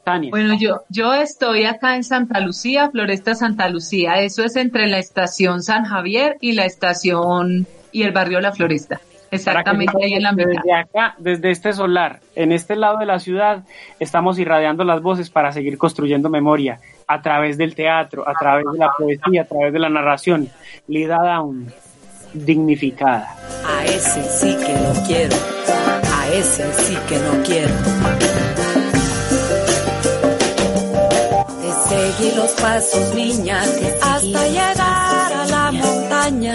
Tania. 0.05 0.31
Bueno, 0.31 0.57
yo, 0.59 0.83
yo 0.89 1.15
estoy 1.15 1.65
acá 1.65 1.95
en 1.95 2.03
Santa 2.03 2.41
Lucía, 2.41 2.91
Floresta 2.91 3.37
Santa 3.37 3.69
Lucía. 3.69 4.15
Eso 4.15 4.43
es 4.43 4.57
entre 4.57 4.89
la 4.89 4.99
estación 4.99 5.63
San 5.63 5.85
Javier 5.85 6.39
y 6.41 6.53
la 6.53 6.65
estación 6.65 7.69
y 7.93 8.03
el 8.03 8.11
barrio 8.11 8.41
La 8.41 8.51
Floresta. 8.51 9.01
Exactamente 9.33 9.97
ahí 10.05 10.13
en 10.13 10.23
la 10.23 10.33
mitad. 10.33 10.51
Desde 10.51 10.75
acá, 10.75 11.15
desde 11.17 11.51
este 11.51 11.73
solar, 11.73 12.21
en 12.37 12.53
este 12.53 12.77
lado 12.77 12.99
de 12.99 13.07
la 13.07 13.19
ciudad, 13.19 13.65
estamos 13.99 14.39
irradiando 14.39 14.85
las 14.85 15.01
voces 15.01 15.31
para 15.31 15.53
seguir 15.53 15.79
construyendo 15.79 16.29
memoria 16.29 16.81
a 17.07 17.23
través 17.23 17.57
del 17.57 17.75
teatro, 17.75 18.29
a 18.29 18.35
través 18.35 18.67
de 18.71 18.79
la 18.79 18.93
poesía, 18.93 19.43
a 19.43 19.45
través 19.47 19.73
de 19.73 19.79
la 19.79 19.89
narración. 19.89 20.51
Lida 20.87 21.17
Down, 21.17 21.73
dignificada. 22.35 23.35
A 23.67 23.85
ese 23.87 24.23
sí 24.23 24.55
que 24.55 24.75
no 24.75 25.07
quiero, 25.07 25.37
a 26.15 26.29
ese 26.35 26.71
sí 26.75 26.97
que 27.09 27.17
no 27.17 27.43
quiero. 27.43 27.75
Te 31.63 31.89
seguí 31.89 32.37
los 32.37 32.51
pasos, 32.61 33.15
niña, 33.15 33.63
hasta 34.03 34.47
llegar 34.47 34.77
a 34.79 35.47
la 35.49 35.73
montaña 35.73 36.55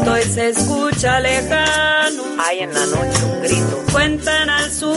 grito 0.00 0.18
y 0.18 0.22
se 0.22 0.48
escucha 0.50 1.20
lejano. 1.20 2.22
Hay 2.38 2.60
en 2.60 2.74
la 2.74 2.86
noche 2.86 3.24
un 3.24 3.42
grito. 3.42 3.84
Cuentan 3.92 4.50
al 4.50 4.70
sur, 4.70 4.96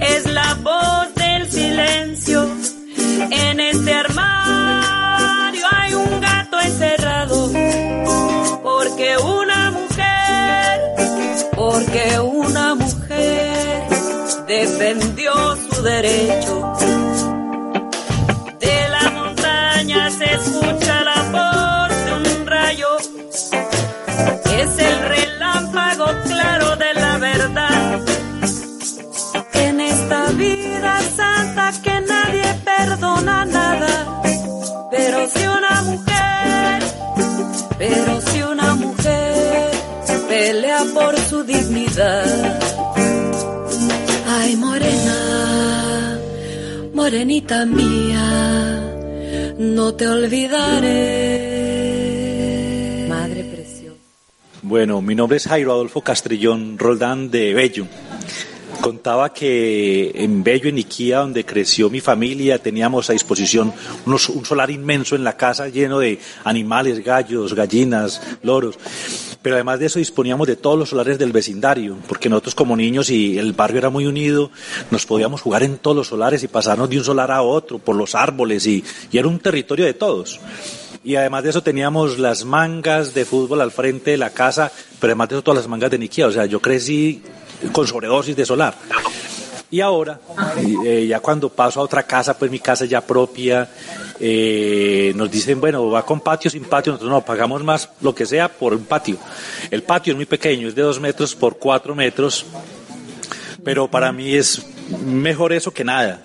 es 0.00 0.26
la 0.26 0.54
voz 0.62 1.14
del 1.14 1.50
silencio. 1.50 2.48
En 3.30 3.60
este 3.60 3.94
armario 3.94 5.66
hay 5.70 5.94
un 5.94 6.20
gato 6.20 6.60
encerrado. 6.60 7.50
Porque 8.62 9.16
una 9.18 9.70
mujer, 9.70 10.80
porque 11.56 12.20
una 12.20 12.74
mujer 12.74 13.82
defendió 14.46 15.32
su 15.56 15.82
derecho. 15.82 16.79
Ay, 44.26 44.56
morena, 44.56 46.18
morenita 46.94 47.66
mía, 47.66 48.80
no 49.58 49.92
te 49.94 50.08
olvidaré. 50.08 50.86
Madre 53.06 53.44
preciosa. 53.44 53.98
Bueno, 54.62 55.02
mi 55.02 55.14
nombre 55.14 55.36
es 55.36 55.46
Jairo 55.46 55.72
Adolfo 55.72 56.00
Castrillón 56.00 56.78
Roldán 56.78 57.30
de 57.30 57.52
Bello. 57.52 57.86
Contaba 58.80 59.34
que 59.34 60.10
en 60.14 60.42
Bello, 60.42 60.70
en 60.70 60.78
Iquía, 60.78 61.18
donde 61.18 61.44
creció 61.44 61.90
mi 61.90 62.00
familia, 62.00 62.58
teníamos 62.58 63.10
a 63.10 63.12
disposición 63.12 63.74
un 64.06 64.18
solar 64.18 64.70
inmenso 64.70 65.16
en 65.16 65.24
la 65.24 65.36
casa 65.36 65.68
lleno 65.68 65.98
de 65.98 66.18
animales, 66.44 67.04
gallos, 67.04 67.52
gallinas, 67.52 68.22
loros. 68.42 68.78
Pero 69.42 69.56
además 69.56 69.78
de 69.78 69.86
eso 69.86 69.98
disponíamos 69.98 70.46
de 70.46 70.56
todos 70.56 70.78
los 70.78 70.90
solares 70.90 71.18
del 71.18 71.32
vecindario, 71.32 71.96
porque 72.08 72.28
nosotros 72.28 72.54
como 72.54 72.76
niños 72.76 73.08
y 73.08 73.38
el 73.38 73.54
barrio 73.54 73.78
era 73.78 73.90
muy 73.90 74.06
unido, 74.06 74.50
nos 74.90 75.06
podíamos 75.06 75.40
jugar 75.40 75.62
en 75.62 75.78
todos 75.78 75.96
los 75.96 76.08
solares 76.08 76.42
y 76.42 76.48
pasarnos 76.48 76.90
de 76.90 76.98
un 76.98 77.04
solar 77.04 77.30
a 77.30 77.42
otro 77.42 77.78
por 77.78 77.96
los 77.96 78.14
árboles 78.14 78.66
y, 78.66 78.84
y 79.10 79.18
era 79.18 79.28
un 79.28 79.38
territorio 79.38 79.86
de 79.86 79.94
todos. 79.94 80.40
Y 81.02 81.16
además 81.16 81.44
de 81.44 81.50
eso 81.50 81.62
teníamos 81.62 82.18
las 82.18 82.44
mangas 82.44 83.14
de 83.14 83.24
fútbol 83.24 83.62
al 83.62 83.70
frente 83.70 84.10
de 84.10 84.18
la 84.18 84.30
casa, 84.30 84.70
pero 85.00 85.12
además 85.12 85.30
de 85.30 85.36
eso 85.36 85.42
todas 85.42 85.58
las 85.58 85.68
mangas 85.68 85.90
de 85.90 85.98
Niquía. 85.98 86.26
O 86.26 86.32
sea, 86.32 86.44
yo 86.44 86.60
crecí 86.60 87.22
con 87.72 87.86
sobredosis 87.86 88.36
de 88.36 88.44
solar. 88.44 88.74
Y 89.70 89.80
ahora, 89.80 90.18
eh, 90.84 91.06
ya 91.08 91.20
cuando 91.20 91.48
paso 91.48 91.80
a 91.80 91.84
otra 91.84 92.02
casa, 92.02 92.36
pues 92.36 92.50
mi 92.50 92.58
casa 92.58 92.86
ya 92.86 93.00
propia, 93.00 93.68
eh, 94.18 95.12
nos 95.14 95.30
dicen, 95.30 95.60
bueno, 95.60 95.88
va 95.90 96.04
con 96.04 96.20
patio, 96.20 96.50
sin 96.50 96.64
patio, 96.64 96.92
nosotros 96.92 97.12
no, 97.12 97.24
pagamos 97.24 97.62
más 97.62 97.88
lo 98.00 98.12
que 98.12 98.26
sea 98.26 98.48
por 98.48 98.74
un 98.74 98.84
patio. 98.84 99.16
El 99.70 99.84
patio 99.84 100.12
es 100.12 100.16
muy 100.16 100.26
pequeño, 100.26 100.68
es 100.68 100.74
de 100.74 100.82
dos 100.82 100.98
metros 100.98 101.36
por 101.36 101.58
cuatro 101.58 101.94
metros, 101.94 102.44
pero 103.62 103.88
para 103.88 104.10
mí 104.10 104.34
es 104.34 104.60
mejor 105.04 105.52
eso 105.52 105.72
que 105.72 105.84
nada 105.84 106.20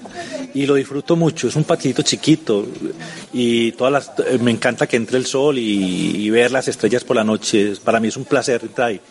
y 0.56 0.66
lo 0.66 0.74
disfruto 0.74 1.16
mucho 1.16 1.50
es 1.50 1.56
un 1.56 1.66
patito 1.66 2.02
chiquito 2.02 2.66
y 3.34 3.74
todas 3.74 3.94
las 3.94 4.12
eh, 4.26 4.40
me 4.42 4.52
encanta 4.52 4.88
que 4.88 4.96
entre 4.96 5.18
el 5.18 5.26
sol 5.26 5.58
y, 5.60 6.30
ver 6.30 6.52
las 6.52 6.68
estrellas 6.68 7.04
por 7.04 7.18
la 7.18 7.24
noche 7.24 7.74
para 7.84 8.00
mí 8.00 8.08
es 8.08 8.18
un 8.18 8.26
placer 8.26 8.62
entrar 8.64 8.88
ahí. 8.88 9.02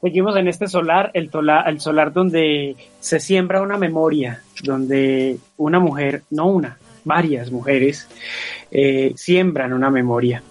Seguimos 0.00 0.36
en 0.36 0.46
este 0.46 0.68
solar, 0.68 1.10
el, 1.14 1.30
solar 1.80 2.12
donde 2.12 2.76
se 3.00 3.18
siembra 3.18 3.62
una 3.62 3.78
memoria, 3.78 4.42
donde 4.62 5.38
una 5.56 5.80
mujer, 5.80 6.22
no 6.30 6.46
una, 6.46 6.78
varias 7.04 7.50
mujeres, 7.50 8.08
eh, 8.70 9.12
siembran 9.16 9.72
una 9.72 9.90
memoria. 9.90 10.42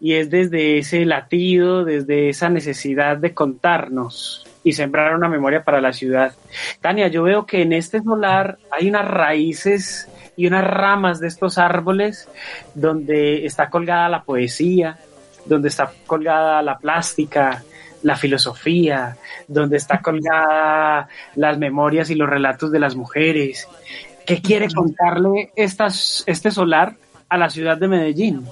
Y 0.00 0.14
es 0.14 0.28
desde 0.28 0.78
ese 0.78 1.04
latido, 1.04 1.84
desde 1.84 2.28
esa 2.28 2.48
necesidad 2.48 3.16
de 3.16 3.32
contarnos 3.32 4.46
y 4.64 4.72
sembrar 4.72 5.14
una 5.14 5.28
memoria 5.28 5.62
para 5.62 5.80
la 5.80 5.92
ciudad. 5.92 6.34
Tania, 6.80 7.06
yo 7.06 7.22
veo 7.22 7.46
que 7.46 7.62
en 7.62 7.72
este 7.72 8.02
solar 8.02 8.58
hay 8.72 8.88
unas 8.88 9.06
raíces 9.06 10.08
y 10.36 10.48
unas 10.48 10.64
ramas 10.64 11.20
de 11.20 11.28
estos 11.28 11.58
árboles 11.58 12.28
donde 12.74 13.46
está 13.46 13.70
colgada 13.70 14.08
la 14.08 14.24
poesía, 14.24 14.98
donde 15.44 15.68
está 15.68 15.92
colgada 16.06 16.60
la 16.62 16.78
plástica, 16.78 17.62
la 18.06 18.14
filosofía, 18.14 19.16
donde 19.48 19.78
está 19.78 20.00
colgada 20.00 21.08
las 21.34 21.58
memorias 21.58 22.08
y 22.08 22.14
los 22.14 22.30
relatos 22.30 22.70
de 22.70 22.78
las 22.78 22.94
mujeres. 22.94 23.66
¿Qué 24.24 24.40
quiere 24.40 24.68
contarle 24.72 25.50
estas, 25.56 26.22
este 26.28 26.52
solar 26.52 26.94
a 27.28 27.36
la 27.36 27.50
ciudad 27.50 27.76
de 27.76 27.88
Medellín? 27.88 28.46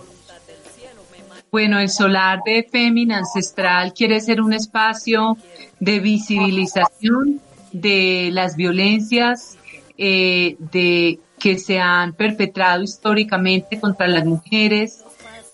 Bueno, 1.53 1.79
el 1.79 1.88
solar 1.88 2.40
de 2.45 2.67
Fémina 2.69 3.19
Ancestral 3.19 3.95
quiere 3.95 4.19
ser 4.19 4.40
un 4.40 4.53
espacio 4.53 5.37
de 5.79 6.01
visibilización 6.01 7.40
de 7.71 8.31
las 8.33 8.57
violencias 8.57 9.57
eh, 9.97 10.57
de, 10.73 11.21
que 11.38 11.61
se 11.61 11.79
han 11.79 12.14
perpetrado 12.14 12.83
históricamente 12.83 13.79
contra 13.79 14.09
las 14.09 14.25
mujeres, 14.25 15.04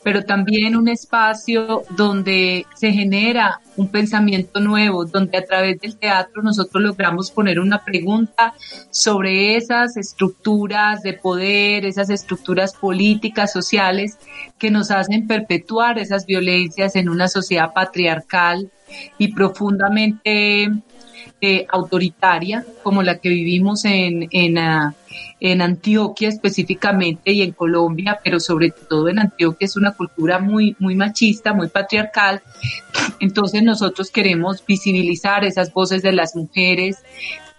pero 0.03 0.25
también 0.25 0.77
un 0.77 0.89
espacio 0.89 1.83
donde 1.91 2.67
se 2.75 2.93
genera 2.93 3.61
un 3.77 3.89
pensamiento 3.89 4.61
nuevo, 4.61 5.05
donde 5.05 5.39
a 5.39 5.45
través 5.45 5.79
del 5.81 5.97
teatro 5.97 6.43
nosotros 6.43 6.83
logramos 6.83 7.31
poner 7.31 7.61
una 7.61 7.85
pregunta 7.85 8.55
sobre 8.91 9.57
esas 9.57 9.97
estructuras 9.97 11.03
de 11.03 11.15
poder, 11.15 11.85
esas 11.85 12.09
estructuras 12.11 12.75
políticas, 12.75 13.53
sociales, 13.53 14.19
que 14.59 14.71
nos 14.71 14.91
hacen 14.91 15.27
perpetuar 15.27 15.99
esas 15.99 16.25
violencias 16.25 16.97
en 16.97 17.09
una 17.09 17.29
sociedad 17.29 17.73
patriarcal 17.75 18.71
y 19.19 19.29
profundamente 19.35 20.69
eh, 21.41 21.67
autoritaria 21.69 22.65
como 22.83 23.03
la 23.03 23.19
que 23.19 23.29
vivimos 23.29 23.85
en, 23.85 24.29
en, 24.31 24.59
uh, 24.59 24.93
en 25.41 25.63
Antioquia 25.63 26.29
específicamente 26.29 27.33
y 27.33 27.43
en 27.43 27.53
Colombia, 27.53 28.19
pero 28.23 28.41
sobre 28.41 28.71
todo 28.71 29.09
en 29.09 29.19
Antioquia 29.19 29.65
es 29.65 29.77
una 29.77 29.93
cultura 29.93 30.39
muy, 30.39 30.77
muy 30.79 30.95
machista, 30.95 31.53
muy 31.53 31.69
patriarcal. 31.69 32.43
Entonces 33.21 33.63
nosotros 33.63 34.11
queremos 34.11 34.65
visibilizar 34.65 35.45
esas 35.45 35.73
voces 35.73 36.03
de 36.03 36.13
las 36.13 36.37
mujeres 36.37 36.99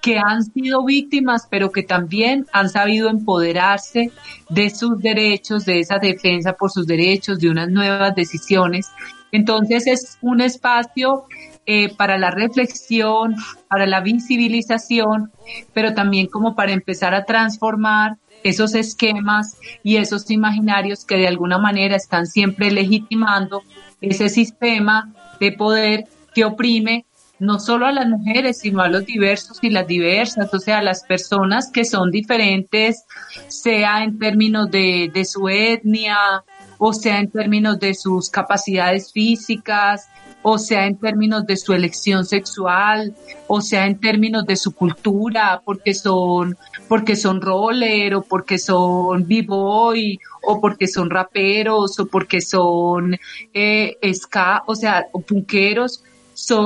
que 0.01 0.17
han 0.17 0.43
sido 0.43 0.83
víctimas, 0.83 1.47
pero 1.49 1.71
que 1.71 1.83
también 1.83 2.47
han 2.51 2.69
sabido 2.69 3.09
empoderarse 3.09 4.11
de 4.49 4.69
sus 4.69 4.99
derechos, 4.99 5.65
de 5.65 5.79
esa 5.79 5.99
defensa 5.99 6.53
por 6.53 6.71
sus 6.71 6.87
derechos, 6.87 7.39
de 7.39 7.49
unas 7.49 7.69
nuevas 7.69 8.15
decisiones. 8.15 8.91
Entonces 9.31 9.87
es 9.87 10.17
un 10.21 10.41
espacio 10.41 11.25
eh, 11.65 11.95
para 11.95 12.17
la 12.17 12.31
reflexión, 12.31 13.35
para 13.69 13.85
la 13.85 14.01
visibilización, 14.01 15.31
pero 15.73 15.93
también 15.93 16.27
como 16.27 16.55
para 16.55 16.71
empezar 16.71 17.13
a 17.13 17.25
transformar 17.25 18.17
esos 18.43 18.73
esquemas 18.73 19.57
y 19.83 19.97
esos 19.97 20.31
imaginarios 20.31 21.05
que 21.05 21.17
de 21.17 21.27
alguna 21.27 21.59
manera 21.59 21.95
están 21.95 22.25
siempre 22.25 22.71
legitimando 22.71 23.61
ese 24.01 24.29
sistema 24.29 25.13
de 25.39 25.51
poder 25.51 26.05
que 26.33 26.45
oprime 26.45 27.05
no 27.41 27.59
solo 27.59 27.87
a 27.87 27.91
las 27.91 28.07
mujeres, 28.07 28.59
sino 28.59 28.81
a 28.81 28.87
los 28.87 29.05
diversos 29.05 29.57
y 29.61 29.69
las 29.69 29.87
diversas, 29.87 30.53
o 30.53 30.59
sea, 30.59 30.77
a 30.77 30.83
las 30.83 31.03
personas 31.03 31.71
que 31.71 31.83
son 31.83 32.11
diferentes, 32.11 33.05
sea 33.47 34.03
en 34.03 34.19
términos 34.19 34.69
de, 34.69 35.11
de 35.13 35.25
su 35.25 35.49
etnia, 35.49 36.43
o 36.77 36.93
sea 36.93 37.19
en 37.19 37.29
términos 37.29 37.79
de 37.79 37.93
sus 37.93 38.29
capacidades 38.29 39.11
físicas, 39.11 40.09
o 40.43 40.57
sea 40.57 40.87
en 40.87 40.97
términos 40.97 41.45
de 41.45 41.57
su 41.57 41.73
elección 41.73 42.25
sexual, 42.25 43.15
o 43.47 43.61
sea 43.61 43.85
en 43.85 43.99
términos 43.99 44.45
de 44.45 44.55
su 44.55 44.73
cultura, 44.73 45.61
porque 45.63 45.93
son, 45.93 46.57
porque 46.87 47.15
son 47.15 47.41
roller, 47.41 48.15
o 48.15 48.21
porque 48.23 48.57
son 48.57 49.27
b-boy, 49.27 50.19
o 50.43 50.59
porque 50.59 50.87
son 50.87 51.09
raperos, 51.09 51.99
o 51.99 52.07
porque 52.07 52.41
son 52.41 53.17
eh, 53.53 53.97
ska, 54.13 54.63
o 54.65 54.75
sea, 54.75 55.07
o 55.11 55.21
punqueros. 55.21 56.03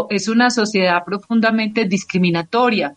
Es 0.09 0.27
una 0.27 0.49
sociedad 0.49 1.03
profundamente 1.03 1.85
discriminatoria. 1.85 2.95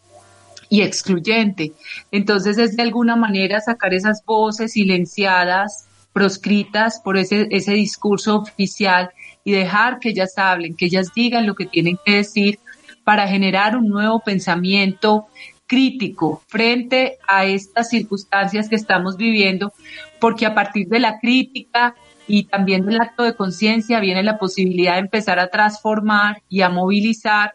y 0.71 0.83
excluyente. 0.83 1.73
Entonces 2.13 2.59
es 2.59 2.77
de 2.77 2.83
alguna 2.83 3.17
manera 3.17 3.59
sacar 3.59 3.95
esas 3.95 4.23
voces 4.23 4.73
silenciadas, 4.73 5.89
proscritas 6.13 7.01
por 7.03 7.17
ese, 7.17 7.49
ese 7.51 7.73
discurso 7.73 8.37
oficial 8.37 9.11
y 9.45 9.53
dejar 9.53 9.99
que 9.99 10.11
ellas 10.11 10.37
hablen, 10.37 10.77
que 10.77 10.85
ellas 10.85 11.09
digan 11.15 11.47
lo 11.47 11.55
que 11.55 11.65
tienen 11.65 11.99
que 12.05 12.17
decir 12.17 12.59
para 13.03 13.27
generar 13.27 13.79
un 13.79 13.89
nuevo 13.89 14.21
pensamiento 14.21 15.29
crítico 15.67 16.43
frente 16.49 17.19
a 17.27 17.45
estas 17.45 17.91
circunstancias 17.91 18.69
que 18.69 18.77
estamos 18.77 19.17
viviendo, 19.17 19.73
porque 20.19 20.45
a 20.45 20.55
partir 20.55 20.89
de 20.89 20.99
la 20.99 21.21
crítica 21.21 21.95
y 22.29 22.45
también 22.45 22.85
del 22.85 23.01
acto 23.01 23.25
de 23.25 23.35
conciencia 23.35 23.99
viene 23.99 24.23
la 24.23 24.39
posibilidad 24.39 24.95
de 24.95 25.01
empezar 25.01 25.39
a 25.41 25.49
transformar 25.49 26.43
y 26.49 26.61
a 26.61 26.69
movilizar 26.69 27.55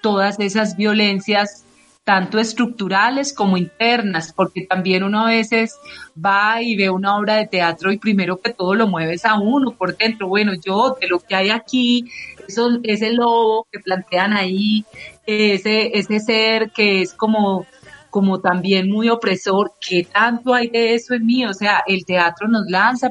todas 0.00 0.40
esas 0.40 0.76
violencias 0.76 1.64
tanto 2.02 2.38
estructurales 2.38 3.32
como 3.32 3.56
internas, 3.56 4.32
porque 4.32 4.64
también 4.64 5.02
uno 5.02 5.26
a 5.26 5.30
veces 5.30 5.76
va 6.16 6.62
y 6.62 6.76
ve 6.76 6.88
una 6.88 7.16
obra 7.16 7.34
de 7.34 7.48
teatro 7.48 7.90
y 7.90 7.98
primero 7.98 8.40
que 8.40 8.52
todo 8.52 8.74
lo 8.74 8.86
mueves 8.86 9.24
a 9.24 9.38
uno 9.38 9.72
por 9.72 9.96
dentro. 9.96 10.28
Bueno, 10.28 10.52
yo 10.54 10.96
de 11.00 11.08
lo 11.08 11.18
que 11.18 11.34
hay 11.34 11.50
aquí, 11.50 12.04
eso, 12.46 12.78
ese 12.84 13.12
lobo 13.12 13.66
que 13.72 13.80
plantean 13.80 14.34
ahí, 14.34 14.84
ese, 15.26 15.98
ese 15.98 16.20
ser 16.20 16.70
que 16.70 17.02
es 17.02 17.12
como 17.12 17.66
como 18.08 18.40
también 18.40 18.88
muy 18.88 19.10
opresor, 19.10 19.72
¿qué 19.78 20.04
tanto 20.10 20.54
hay 20.54 20.68
de 20.68 20.94
eso 20.94 21.12
en 21.12 21.26
mí? 21.26 21.44
O 21.44 21.52
sea, 21.52 21.82
el 21.86 22.06
teatro 22.06 22.48
nos 22.48 22.64
lanza 22.66 23.10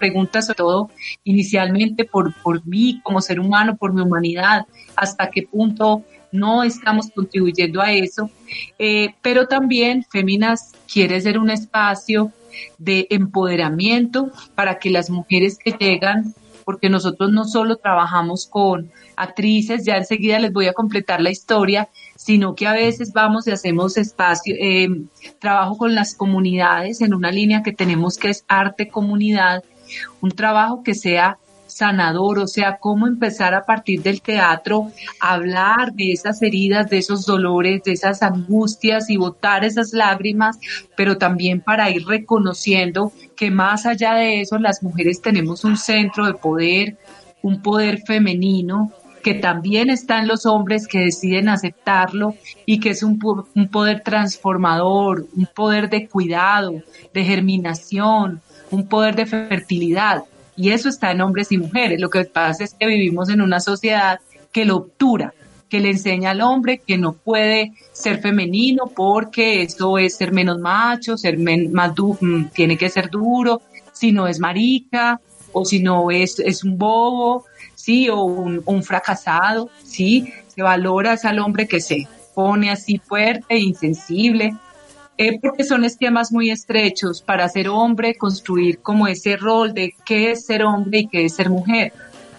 preguntas 0.00 0.46
sobre 0.46 0.56
todo 0.56 0.90
inicialmente 1.22 2.04
por, 2.04 2.34
por 2.42 2.66
mí 2.66 3.00
como 3.04 3.20
ser 3.20 3.38
humano, 3.38 3.76
por 3.76 3.92
mi 3.92 4.00
humanidad, 4.00 4.66
hasta 4.96 5.30
qué 5.30 5.42
punto 5.42 6.02
no 6.32 6.62
estamos 6.62 7.10
contribuyendo 7.14 7.80
a 7.80 7.92
eso, 7.92 8.30
eh, 8.78 9.14
pero 9.22 9.46
también 9.46 10.04
Féminas 10.10 10.72
quiere 10.92 11.20
ser 11.20 11.38
un 11.38 11.50
espacio 11.50 12.32
de 12.78 13.06
empoderamiento 13.10 14.30
para 14.54 14.78
que 14.78 14.90
las 14.90 15.10
mujeres 15.10 15.58
que 15.58 15.72
llegan, 15.72 16.34
porque 16.64 16.88
nosotros 16.88 17.32
no 17.32 17.44
solo 17.44 17.76
trabajamos 17.76 18.46
con 18.46 18.90
actrices, 19.16 19.84
ya 19.84 19.96
enseguida 19.96 20.38
les 20.38 20.52
voy 20.52 20.66
a 20.66 20.72
completar 20.72 21.20
la 21.20 21.30
historia, 21.30 21.88
sino 22.16 22.54
que 22.54 22.66
a 22.66 22.72
veces 22.72 23.12
vamos 23.12 23.46
y 23.46 23.50
hacemos 23.50 23.96
espacio, 23.96 24.54
eh, 24.58 24.88
trabajo 25.38 25.76
con 25.76 25.94
las 25.94 26.14
comunidades 26.14 27.00
en 27.00 27.14
una 27.14 27.30
línea 27.30 27.62
que 27.62 27.72
tenemos 27.72 28.16
que 28.16 28.30
es 28.30 28.44
arte 28.48 28.88
comunidad, 28.88 29.64
un 30.20 30.30
trabajo 30.30 30.82
que 30.82 30.94
sea 30.94 31.38
sanador, 31.70 32.38
o 32.38 32.46
sea, 32.46 32.78
cómo 32.78 33.06
empezar 33.06 33.54
a 33.54 33.64
partir 33.64 34.02
del 34.02 34.20
teatro 34.20 34.90
a 35.20 35.34
hablar 35.34 35.92
de 35.94 36.12
esas 36.12 36.42
heridas, 36.42 36.90
de 36.90 36.98
esos 36.98 37.24
dolores, 37.24 37.82
de 37.84 37.92
esas 37.92 38.22
angustias 38.22 39.08
y 39.08 39.16
botar 39.16 39.64
esas 39.64 39.92
lágrimas, 39.92 40.58
pero 40.96 41.16
también 41.16 41.60
para 41.60 41.90
ir 41.90 42.06
reconociendo 42.06 43.12
que 43.36 43.50
más 43.50 43.86
allá 43.86 44.14
de 44.14 44.40
eso 44.40 44.58
las 44.58 44.82
mujeres 44.82 45.22
tenemos 45.22 45.64
un 45.64 45.76
centro 45.76 46.26
de 46.26 46.34
poder, 46.34 46.98
un 47.42 47.62
poder 47.62 48.02
femenino 48.06 48.92
que 49.22 49.34
también 49.34 49.90
está 49.90 50.18
en 50.18 50.28
los 50.28 50.46
hombres 50.46 50.88
que 50.88 51.00
deciden 51.00 51.50
aceptarlo 51.50 52.34
y 52.64 52.80
que 52.80 52.90
es 52.90 53.02
un 53.02 53.18
poder 53.18 54.02
transformador, 54.02 55.26
un 55.36 55.46
poder 55.54 55.90
de 55.90 56.08
cuidado, 56.08 56.82
de 57.12 57.24
germinación, 57.24 58.40
un 58.70 58.86
poder 58.86 59.14
de 59.16 59.26
fertilidad 59.26 60.24
y 60.56 60.70
eso 60.70 60.88
está 60.88 61.10
en 61.10 61.20
hombres 61.20 61.52
y 61.52 61.58
mujeres. 61.58 62.00
Lo 62.00 62.10
que 62.10 62.24
pasa 62.24 62.64
es 62.64 62.74
que 62.74 62.86
vivimos 62.86 63.28
en 63.30 63.40
una 63.40 63.60
sociedad 63.60 64.20
que 64.52 64.64
lo 64.64 64.76
obtura, 64.76 65.32
que 65.68 65.80
le 65.80 65.90
enseña 65.90 66.32
al 66.32 66.42
hombre 66.42 66.82
que 66.86 66.98
no 66.98 67.12
puede 67.12 67.72
ser 67.92 68.20
femenino 68.20 68.86
porque 68.94 69.62
eso 69.62 69.96
es 69.98 70.16
ser 70.16 70.32
menos 70.32 70.58
macho, 70.58 71.16
ser 71.16 71.38
más 71.38 71.92
mm, 72.20 72.46
tiene 72.52 72.76
que 72.76 72.90
ser 72.90 73.08
duro, 73.08 73.62
si 73.92 74.12
no 74.12 74.26
es 74.26 74.40
marica 74.40 75.20
o 75.52 75.64
si 75.64 75.80
no 75.80 76.10
es, 76.10 76.38
es 76.40 76.64
un 76.64 76.76
bobo, 76.76 77.44
sí, 77.74 78.08
o 78.08 78.22
un, 78.22 78.62
un 78.64 78.82
fracasado, 78.82 79.70
sí, 79.84 80.32
se 80.54 80.62
valora 80.62 81.16
al 81.22 81.38
hombre 81.38 81.66
que 81.66 81.80
se 81.80 82.06
pone 82.34 82.70
así 82.70 82.98
fuerte, 82.98 83.58
insensible, 83.58 84.54
eh, 85.22 85.38
porque 85.38 85.64
son 85.64 85.84
esquemas 85.84 86.32
muy 86.32 86.50
estrechos 86.50 87.20
para 87.20 87.46
ser 87.46 87.68
hombre, 87.68 88.14
construir 88.14 88.78
como 88.78 89.06
ese 89.06 89.36
rol 89.36 89.74
de 89.74 89.94
qué 90.06 90.30
es 90.30 90.46
ser 90.46 90.64
hombre 90.64 91.00
y 91.00 91.08
qué 91.08 91.26
es 91.26 91.34
ser 91.34 91.50
mujer. 91.50 91.92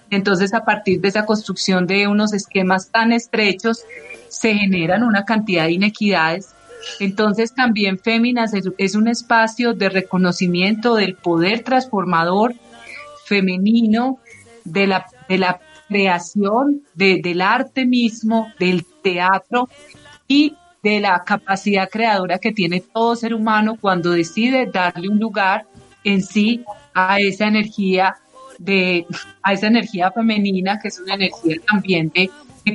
Entonces, 0.10 0.52
a 0.56 0.66
partir 0.66 1.00
de 1.00 1.10
esa 1.10 1.28
construcción 1.28 1.86
de 1.86 2.08
unos 2.08 2.34
esquemas 2.34 2.90
tan 2.90 3.12
estrechos, 3.12 3.84
se 4.30 4.56
generan 4.56 5.04
una 5.04 5.26
cantidad 5.26 5.66
de 5.66 5.74
inequidades. 5.74 6.56
Entonces, 7.00 7.54
también 7.54 8.00
Féminas 8.00 8.52
es, 8.56 8.96
un 8.96 9.08
espacio 9.08 9.76
de 9.76 9.90
reconocimiento 9.90 10.96
del 10.96 11.14
poder 11.14 11.64
transformador 11.64 12.56
femenino, 13.26 14.18
de 14.64 14.88
la, 14.88 15.06
de 15.30 15.38
la 15.38 15.60
creación, 15.88 16.82
del 16.96 17.42
arte 17.42 17.86
mismo, 17.86 18.52
del 18.58 18.88
teatro 19.04 19.70
y 20.28 20.56
de 20.84 21.00
la 21.00 21.24
capacidad 21.24 21.90
creadora 21.90 22.40
que 22.40 22.52
tiene 22.52 22.82
todo 22.82 23.16
ser 23.16 23.34
humano 23.34 23.78
cuando 23.80 24.12
decide 24.12 24.66
darle 24.66 25.10
un 25.10 25.20
lugar 25.20 25.66
en 26.04 26.22
sí 26.24 26.64
a 26.94 27.20
esa 27.20 27.48
energía 27.48 28.16
de 28.58 29.06
a 29.44 29.54
esa 29.54 29.68
energía 29.68 30.12
femenina 30.12 30.80
que 30.80 30.88
es 30.88 31.00
una 31.00 31.16
energía 31.16 31.58
también 31.70 32.12
de, 32.14 32.30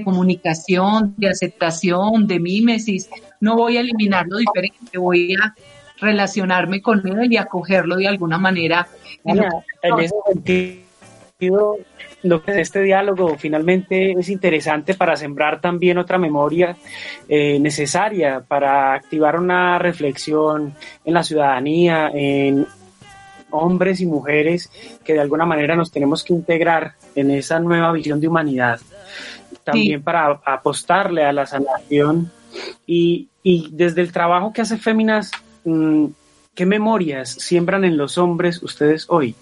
comunicación, 0.05 1.15
de 1.17 1.29
aceptación, 1.29 2.27
de 2.27 2.41
mímesis. 2.41 3.09
No 3.41 3.57
voy 3.57 3.77
a 3.77 3.81
eliminar 3.81 4.27
lo 4.29 4.39
diferente, 4.39 4.99
voy 4.99 5.35
a 5.35 5.55
relacionarme 6.01 6.83
con 6.83 7.07
él 7.07 7.33
y 7.33 7.37
acogerlo 7.37 7.97
de 7.97 8.09
alguna 8.09 8.37
manera. 8.37 8.89
en 9.25 9.41
ese 10.01 10.15
sentido, 10.27 11.77
lo 12.29 12.43
que 12.43 12.61
este 12.61 12.83
diálogo 12.83 13.37
finalmente 13.39 14.13
es 14.13 14.29
interesante 14.29 14.95
para 14.95 15.17
sembrar 15.17 15.61
también 15.61 15.99
otra 15.99 16.19
memoria 16.19 16.77
eh, 17.29 17.59
necesaria 17.59 18.41
para 18.41 18.95
activar 18.95 19.39
una 19.39 19.79
reflexión 19.79 20.75
en 21.05 21.15
la 21.15 21.23
ciudadanía, 21.23 22.11
en 22.13 22.67
hombres 23.51 24.01
y 24.01 24.07
mujeres 24.07 24.71
que 25.05 25.15
de 25.15 25.21
alguna 25.21 25.47
manera 25.47 25.77
nos 25.77 25.91
tenemos 25.91 26.25
que 26.25 26.33
integrar 26.33 26.95
en 27.15 27.31
esa 27.31 27.61
nueva 27.61 27.93
visión 27.93 28.21
de 28.21 28.29
humanidad. 28.29 28.81
También 29.65 30.03
para 30.03 30.41
apostarle 30.45 31.25
a 31.25 31.33
la 31.33 31.47
sanación 31.47 32.31
y, 32.87 33.29
y, 33.43 33.69
desde 33.73 34.01
el 34.01 34.13
trabajo 34.13 34.53
que 34.53 34.63
hace 34.63 34.79
Féminas, 34.79 35.31
mm, 35.65 36.07
¿qué 36.55 36.67
memorias 36.67 37.31
siembran 37.31 37.85
en 37.85 37.97
los 37.97 38.17
hombres 38.17 38.63
ustedes 38.63 39.07
hoy? 39.09 39.35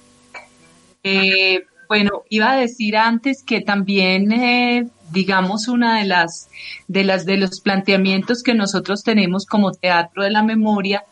Eh, 1.02 1.62
bueno, 1.94 2.24
iba 2.28 2.50
a 2.50 2.56
decir 2.56 2.96
antes 2.96 3.44
que 3.44 3.60
también, 3.60 4.32
eh, 4.32 4.88
digamos, 5.12 5.68
una 5.68 6.00
de 6.00 6.04
las, 6.06 6.48
de 6.88 7.04
las 7.04 7.24
de 7.24 7.36
los 7.36 7.60
planteamientos 7.60 8.42
que 8.42 8.52
nosotros 8.52 9.04
tenemos 9.04 9.46
como 9.46 9.70
teatro 9.70 10.24
de 10.24 10.32
la 10.32 10.42
memoria 10.42 11.04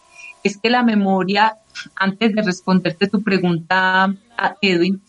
es 0.42 0.56
que 0.56 0.70
la 0.70 0.82
memoria, 0.82 1.54
antes 1.94 2.34
de 2.34 2.42
responderte 2.42 3.06
tu 3.06 3.22
pregunta, 3.22 4.12
a 4.36 4.56
Edwin, 4.60 5.00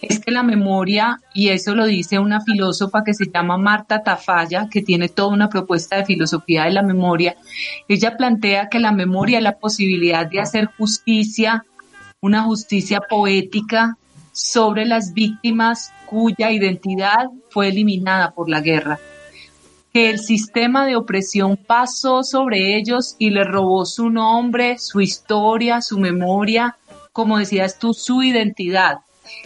es 0.00 0.20
que 0.20 0.30
la 0.30 0.44
memoria, 0.44 1.20
y 1.34 1.48
eso 1.48 1.74
lo 1.74 1.86
dice 1.86 2.20
una 2.20 2.40
filósofa 2.40 3.02
que 3.02 3.12
se 3.12 3.26
llama 3.26 3.58
Marta 3.58 4.04
Tafalla, 4.04 4.68
que 4.70 4.82
tiene 4.82 5.08
toda 5.08 5.34
una 5.34 5.48
propuesta 5.48 5.96
de 5.96 6.04
filosofía 6.04 6.66
de 6.66 6.70
la 6.70 6.84
memoria, 6.84 7.34
ella 7.88 8.16
plantea 8.16 8.68
que 8.68 8.78
la 8.78 8.92
memoria 8.92 9.38
es 9.38 9.42
la 9.42 9.58
posibilidad 9.58 10.24
de 10.24 10.38
hacer 10.38 10.66
justicia, 10.78 11.64
una 12.20 12.44
justicia 12.44 13.00
poética, 13.00 13.96
sobre 14.36 14.84
las 14.84 15.14
víctimas 15.14 15.94
cuya 16.04 16.50
identidad 16.50 17.24
fue 17.48 17.68
eliminada 17.68 18.32
por 18.32 18.50
la 18.50 18.60
guerra, 18.60 19.00
que 19.94 20.10
el 20.10 20.18
sistema 20.18 20.84
de 20.84 20.94
opresión 20.94 21.56
pasó 21.56 22.22
sobre 22.22 22.76
ellos 22.76 23.16
y 23.18 23.30
les 23.30 23.46
robó 23.46 23.86
su 23.86 24.10
nombre, 24.10 24.76
su 24.78 25.00
historia, 25.00 25.80
su 25.80 25.98
memoria, 25.98 26.76
como 27.14 27.38
decías 27.38 27.78
tú, 27.78 27.94
su 27.94 28.22
identidad. 28.22 28.98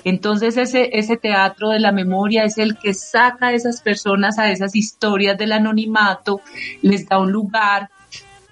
Entonces 0.03 0.57
ese, 0.57 0.91
ese 0.93 1.17
teatro 1.17 1.69
de 1.69 1.79
la 1.79 1.93
memoria 1.93 2.43
es 2.43 2.59
el 2.59 2.77
que 2.77 2.93
saca 2.93 3.47
a 3.47 3.53
esas 3.53 3.83
personas 3.83 4.41
a 4.41 4.51
esas 4.51 4.75
historias 4.75 5.39
del 5.39 5.53
anonimato, 5.53 6.41
les 6.83 7.09
da 7.09 7.21
un 7.21 7.31
lugar, 7.31 7.91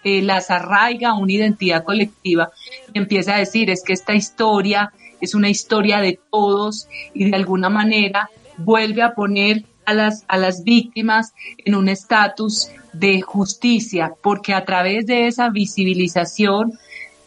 eh, 0.05 0.23
las 0.23 0.53
arraiga 0.53 1.15
una 1.15 1.33
identidad 1.33 1.83
colectiva 1.83 2.53
y 2.95 2.99
empieza 2.99 3.35
a 3.35 3.39
decir 3.39 3.71
es 3.71 3.83
que 3.85 3.93
esta 3.93 4.15
historia 4.15 4.93
es 5.21 5.35
una 5.35 5.49
historia 5.49 6.01
de 6.01 6.19
todos 6.31 6.89
y 7.15 7.31
de 7.31 7.37
alguna 7.37 7.69
manera 7.69 8.31
vuelve 8.59 9.03
a 9.03 9.15
poner 9.15 9.65
a 9.87 9.95
las, 9.95 10.65
víctimas 10.65 11.33
en 11.65 11.75
un 11.75 11.89
estatus 11.89 12.69
de 12.93 13.23
justicia, 13.23 14.13
porque 14.23 14.53
a 14.53 14.65
través 14.65 15.07
de 15.07 15.29
esa 15.29 15.49
visibilización, 15.49 16.73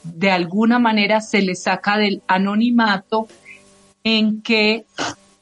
de 0.03 0.29
alguna 0.29 0.77
manera 0.77 1.21
se 1.21 1.41
les 1.41 1.63
saca 1.63 1.97
del 1.97 2.21
anonimato 2.27 3.27
en 4.03 4.41
que 4.41 4.85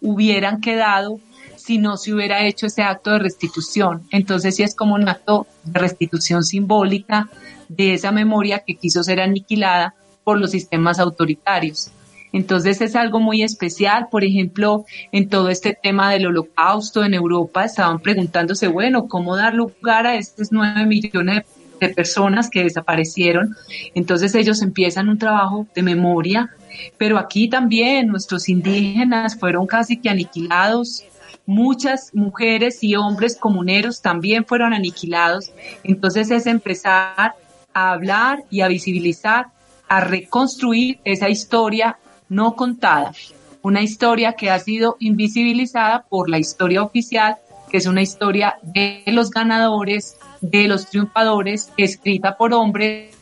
hubieran 0.02 0.62
quedado 0.62 1.20
si 1.58 1.78
no 1.78 1.98
se 1.98 2.14
hubiera 2.14 2.46
hecho 2.46 2.68
ese 2.68 2.84
acto 2.84 3.12
de 3.12 3.20
restitución. 3.20 4.04
Entonces 4.12 4.56
sí 4.56 4.64
es 4.64 4.74
como 4.74 4.96
un 4.96 5.08
acto 5.08 5.46
de 5.66 5.80
restitución 5.80 6.44
simbólica 6.44 7.30
de 7.68 7.94
esa 7.94 8.12
memoria 8.12 8.64
que 8.66 8.76
quiso 8.76 9.04
ser 9.04 9.20
aniquilada 9.20 9.94
por 10.24 10.40
los 10.40 10.52
sistemas 10.52 11.00
autoritarios. 11.00 11.92
Entonces 12.32 12.82
es 12.82 12.96
algo 12.96 13.20
muy 13.20 13.44
especial. 13.44 14.08
Por 14.10 14.24
ejemplo, 14.24 14.86
en 15.12 15.30
todo 15.30 15.50
este 15.50 15.78
tema 15.82 16.12
del 16.12 16.28
holocausto 16.28 17.04
en 17.04 17.14
Europa 17.14 17.66
estaban 17.66 18.00
preguntándose, 18.00 18.68
bueno, 18.68 19.08
¿cómo 19.08 19.36
dar 19.36 19.54
lugar 19.54 20.06
a 20.06 20.16
estos 20.16 20.52
nueve 20.52 20.86
millones 20.86 21.44
de 21.80 21.90
personas 21.90 22.50
que 22.50 22.64
desaparecieron? 22.64 23.56
Entonces 23.96 24.36
ellos 24.36 24.62
empiezan 24.62 25.10
un 25.10 25.18
trabajo 25.18 25.68
de 25.74 25.84
memoria, 25.84 26.50
pero 26.98 27.18
aquí 27.18 27.50
también 27.50 28.08
nuestros 28.08 28.50
indígenas 28.50 29.38
fueron 29.38 29.66
casi 29.66 29.98
que 29.98 30.10
aniquilados. 30.10 31.04
Muchas 31.46 32.14
mujeres 32.14 32.84
y 32.84 32.96
hombres 32.96 33.36
comuneros 33.36 34.02
también 34.02 34.46
fueron 34.46 34.74
aniquilados. 34.74 35.52
Entonces 35.84 36.30
es 36.30 36.46
empezar 36.46 37.34
a 37.74 37.92
hablar 37.92 38.44
y 38.52 38.62
a 38.62 38.68
visibilizar, 38.68 39.48
a 39.88 40.02
reconstruir 40.02 41.00
esa 41.04 41.28
historia 41.28 41.98
no 42.30 42.56
contada, 42.56 43.12
una 43.62 43.82
historia 43.82 44.34
que 44.34 44.50
ha 44.50 44.60
sido 44.60 44.96
invisibilizada 45.00 46.06
por 46.10 46.30
la 46.30 46.40
historia 46.40 46.84
oficial, 46.84 47.38
que 47.70 47.78
es 47.78 47.86
una 47.86 48.02
historia 48.02 48.56
de 48.64 49.04
los 49.08 49.30
ganadores, 49.30 50.18
de 50.42 50.68
los 50.68 50.88
triunfadores, 50.88 51.72
escrita 51.78 52.38
por 52.38 52.54
hombres, 52.54 53.16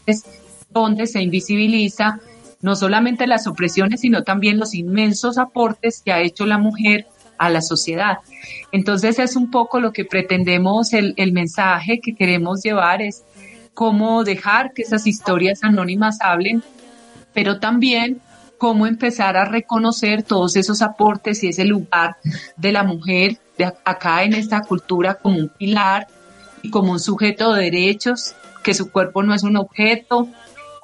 donde 0.70 1.08
se 1.08 1.22
invisibiliza 1.22 2.20
no 2.62 2.76
solamente 2.76 3.28
las 3.28 3.48
opresiones, 3.48 4.02
sino 4.02 4.24
también 4.24 4.58
los 4.58 4.74
inmensos 4.74 5.38
aportes 5.38 6.02
que 6.04 6.12
ha 6.12 6.22
hecho 6.22 6.46
la 6.46 6.58
mujer 6.58 7.08
a 7.38 7.50
la 7.50 7.62
sociedad. 7.62 8.18
Entonces 8.72 9.20
es 9.20 9.36
un 9.36 9.52
poco 9.52 9.80
lo 9.80 9.94
que 9.94 10.06
pretendemos, 10.06 10.94
el, 10.94 11.14
el 11.18 11.34
mensaje 11.34 12.00
que 12.00 12.16
queremos 12.16 12.64
llevar 12.64 13.02
es 13.02 13.24
cómo 13.74 14.24
dejar 14.24 14.74
que 14.74 14.82
esas 14.82 15.06
historias 15.06 15.64
anónimas 15.64 16.18
hablen, 16.22 16.64
pero 17.34 17.60
también 17.60 18.22
cómo 18.58 18.88
empezar 18.88 19.38
a 19.38 19.46
reconocer 19.46 20.24
todos 20.24 20.56
esos 20.56 20.82
aportes 20.82 21.44
y 21.44 21.50
ese 21.50 21.66
lugar 21.66 22.18
de 22.56 22.72
la 22.72 22.84
mujer 22.84 23.38
de 23.58 23.66
acá 23.66 24.24
en 24.24 24.34
esta 24.34 24.62
cultura 24.62 25.16
como 25.16 25.38
un 25.38 25.50
pilar 25.50 26.08
y 26.62 26.70
como 26.70 26.92
un 26.92 27.00
sujeto 27.00 27.54
de 27.54 27.64
derechos, 27.64 28.36
que 28.64 28.74
su 28.74 28.92
cuerpo 28.92 29.24
no 29.24 29.34
es 29.34 29.44
un 29.44 29.58
objeto, 29.58 30.28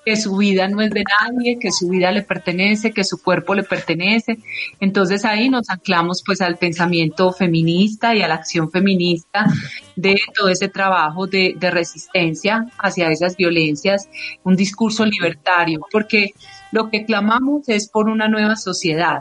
que 0.05 0.17
su 0.17 0.35
vida 0.37 0.67
no 0.67 0.81
es 0.81 0.91
de 0.91 1.03
nadie, 1.21 1.57
que 1.59 1.71
su 1.71 1.87
vida 1.89 2.11
le 2.11 2.23
pertenece, 2.23 2.91
que 2.91 3.03
su 3.03 3.21
cuerpo 3.21 3.55
le 3.55 3.63
pertenece. 3.63 4.37
Entonces 4.79 5.25
ahí 5.25 5.49
nos 5.49 5.69
anclamos 5.69 6.23
pues 6.25 6.41
al 6.41 6.57
pensamiento 6.57 7.31
feminista 7.31 8.13
y 8.15 8.21
a 8.21 8.27
la 8.27 8.35
acción 8.35 8.69
feminista 8.69 9.45
de 9.95 10.15
todo 10.35 10.49
ese 10.49 10.67
trabajo 10.67 11.27
de, 11.27 11.55
de 11.57 11.71
resistencia 11.71 12.67
hacia 12.77 13.11
esas 13.11 13.37
violencias, 13.37 14.09
un 14.43 14.55
discurso 14.55 15.05
libertario, 15.05 15.81
porque 15.91 16.33
lo 16.73 16.89
que 16.89 17.05
clamamos 17.05 17.69
es 17.69 17.87
por 17.87 18.09
una 18.09 18.27
nueva 18.27 18.55
sociedad, 18.55 19.19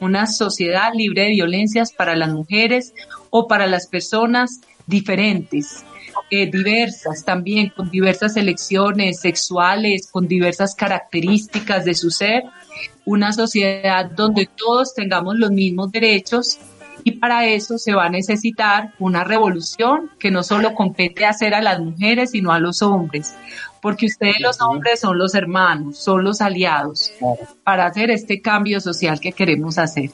una 0.00 0.26
sociedad 0.26 0.92
libre 0.92 1.22
de 1.22 1.30
violencias 1.30 1.92
para 1.92 2.16
las 2.16 2.30
mujeres 2.30 2.92
o 3.30 3.46
para 3.46 3.68
las 3.68 3.86
personas 3.86 4.60
diferentes, 4.88 5.84
eh, 6.28 6.50
diversas 6.50 7.24
también, 7.24 7.68
con 7.68 7.88
diversas 7.88 8.36
elecciones 8.36 9.20
sexuales, 9.20 10.08
con 10.10 10.26
diversas 10.26 10.74
características 10.74 11.84
de 11.84 11.94
su 11.94 12.10
ser, 12.10 12.42
una 13.04 13.32
sociedad 13.32 14.10
donde 14.10 14.48
todos 14.56 14.92
tengamos 14.92 15.36
los 15.38 15.52
mismos 15.52 15.92
derechos 15.92 16.58
y 17.08 17.12
para 17.12 17.46
eso 17.46 17.78
se 17.78 17.94
va 17.94 18.04
a 18.04 18.10
necesitar 18.10 18.92
una 18.98 19.24
revolución 19.24 20.10
que 20.18 20.30
no 20.30 20.42
solo 20.42 20.74
compete 20.74 21.24
hacer 21.24 21.54
a 21.54 21.62
las 21.62 21.80
mujeres, 21.80 22.32
sino 22.32 22.52
a 22.52 22.58
los 22.58 22.82
hombres, 22.82 23.34
porque 23.80 24.06
ustedes 24.06 24.40
los 24.40 24.60
hombres 24.60 25.00
son 25.00 25.18
los 25.18 25.34
hermanos, 25.34 25.98
son 25.98 26.22
los 26.22 26.42
aliados 26.42 27.12
para 27.64 27.86
hacer 27.86 28.10
este 28.10 28.42
cambio 28.42 28.80
social 28.80 29.20
que 29.20 29.32
queremos 29.32 29.78
hacer. 29.78 30.10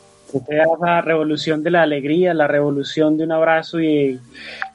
la 0.81 1.01
revolución 1.01 1.65
de 1.65 1.71
la 1.73 1.83
alegría, 1.83 2.33
la 2.33 2.47
revolución 2.47 3.17
de 3.17 3.25
un 3.25 3.33
abrazo 3.33 3.81
y 3.81 4.13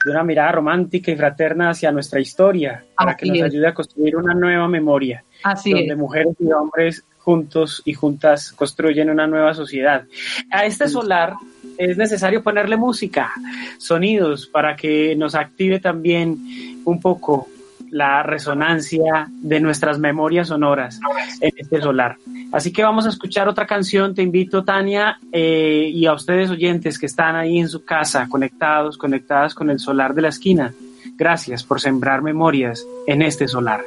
de 0.04 0.10
una 0.10 0.22
mirada 0.22 0.52
romántica 0.52 1.10
y 1.10 1.16
fraterna 1.16 1.70
hacia 1.70 1.90
nuestra 1.90 2.20
historia, 2.20 2.84
para 2.96 3.16
que 3.16 3.26
nos 3.26 3.42
ayude 3.42 3.66
a 3.66 3.74
construir 3.74 4.16
una 4.16 4.34
nueva 4.34 4.68
memoria, 4.68 5.24
Así 5.42 5.72
donde 5.72 5.96
mujeres 5.96 6.34
y 6.38 6.52
hombres 6.52 7.04
juntos 7.18 7.82
y 7.84 7.94
juntas 7.94 8.52
construyen 8.52 9.08
una 9.10 9.26
nueva 9.26 9.54
sociedad. 9.54 10.04
A 10.50 10.64
este 10.64 10.88
solar 10.88 11.34
es 11.80 11.96
necesario 11.96 12.42
ponerle 12.42 12.76
música, 12.76 13.32
sonidos, 13.78 14.46
para 14.46 14.76
que 14.76 15.16
nos 15.16 15.34
active 15.34 15.80
también 15.80 16.82
un 16.84 17.00
poco 17.00 17.48
la 17.90 18.22
resonancia 18.22 19.28
de 19.30 19.60
nuestras 19.60 19.98
memorias 19.98 20.48
sonoras 20.48 21.00
en 21.40 21.52
este 21.56 21.80
solar. 21.80 22.18
Así 22.52 22.72
que 22.72 22.84
vamos 22.84 23.06
a 23.06 23.08
escuchar 23.08 23.48
otra 23.48 23.66
canción. 23.66 24.14
Te 24.14 24.22
invito, 24.22 24.62
Tania, 24.62 25.18
eh, 25.32 25.90
y 25.92 26.06
a 26.06 26.12
ustedes 26.12 26.50
oyentes 26.50 26.98
que 26.98 27.06
están 27.06 27.34
ahí 27.34 27.58
en 27.58 27.68
su 27.68 27.84
casa, 27.84 28.28
conectados, 28.28 28.98
conectadas 28.98 29.54
con 29.54 29.70
el 29.70 29.80
solar 29.80 30.14
de 30.14 30.22
la 30.22 30.28
esquina. 30.28 30.72
Gracias 31.16 31.64
por 31.64 31.80
sembrar 31.80 32.22
memorias 32.22 32.86
en 33.06 33.22
este 33.22 33.48
solar. 33.48 33.80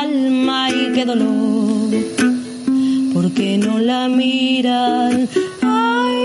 alma 0.00 0.70
y 0.70 0.92
qué 0.92 1.04
dolor, 1.04 1.90
porque 3.12 3.58
no 3.58 3.78
la 3.78 4.08
miran. 4.08 5.28
Ay, 5.62 6.18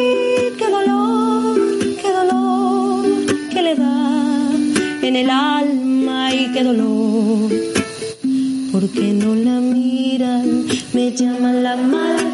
qué 0.58 0.68
dolor, 0.78 1.60
qué 2.02 2.10
dolor 2.20 3.06
que 3.52 3.62
le 3.62 3.76
da 3.76 4.52
en 5.02 5.16
el 5.16 5.30
alma 5.30 6.34
y 6.34 6.52
qué 6.54 6.64
dolor, 6.64 7.52
porque 8.72 9.06
no 9.22 9.36
la 9.36 9.60
miran. 9.60 10.66
Me 10.94 11.12
llaman 11.12 11.64
la 11.64 11.76
madre 11.76 12.27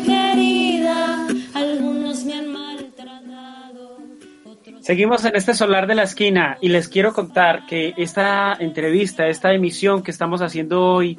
Seguimos 4.83 5.23
en 5.23 5.33
este 5.37 5.53
solar 5.53 5.87
de 5.87 5.95
la 5.95 6.03
esquina 6.03 6.57
y 6.59 6.67
les 6.67 6.89
quiero 6.89 7.13
contar 7.13 7.65
que 7.65 7.93
esta 7.95 8.51
entrevista, 8.59 9.27
esta 9.27 9.53
emisión 9.53 10.03
que 10.03 10.11
estamos 10.11 10.41
haciendo 10.41 10.85
hoy, 10.85 11.17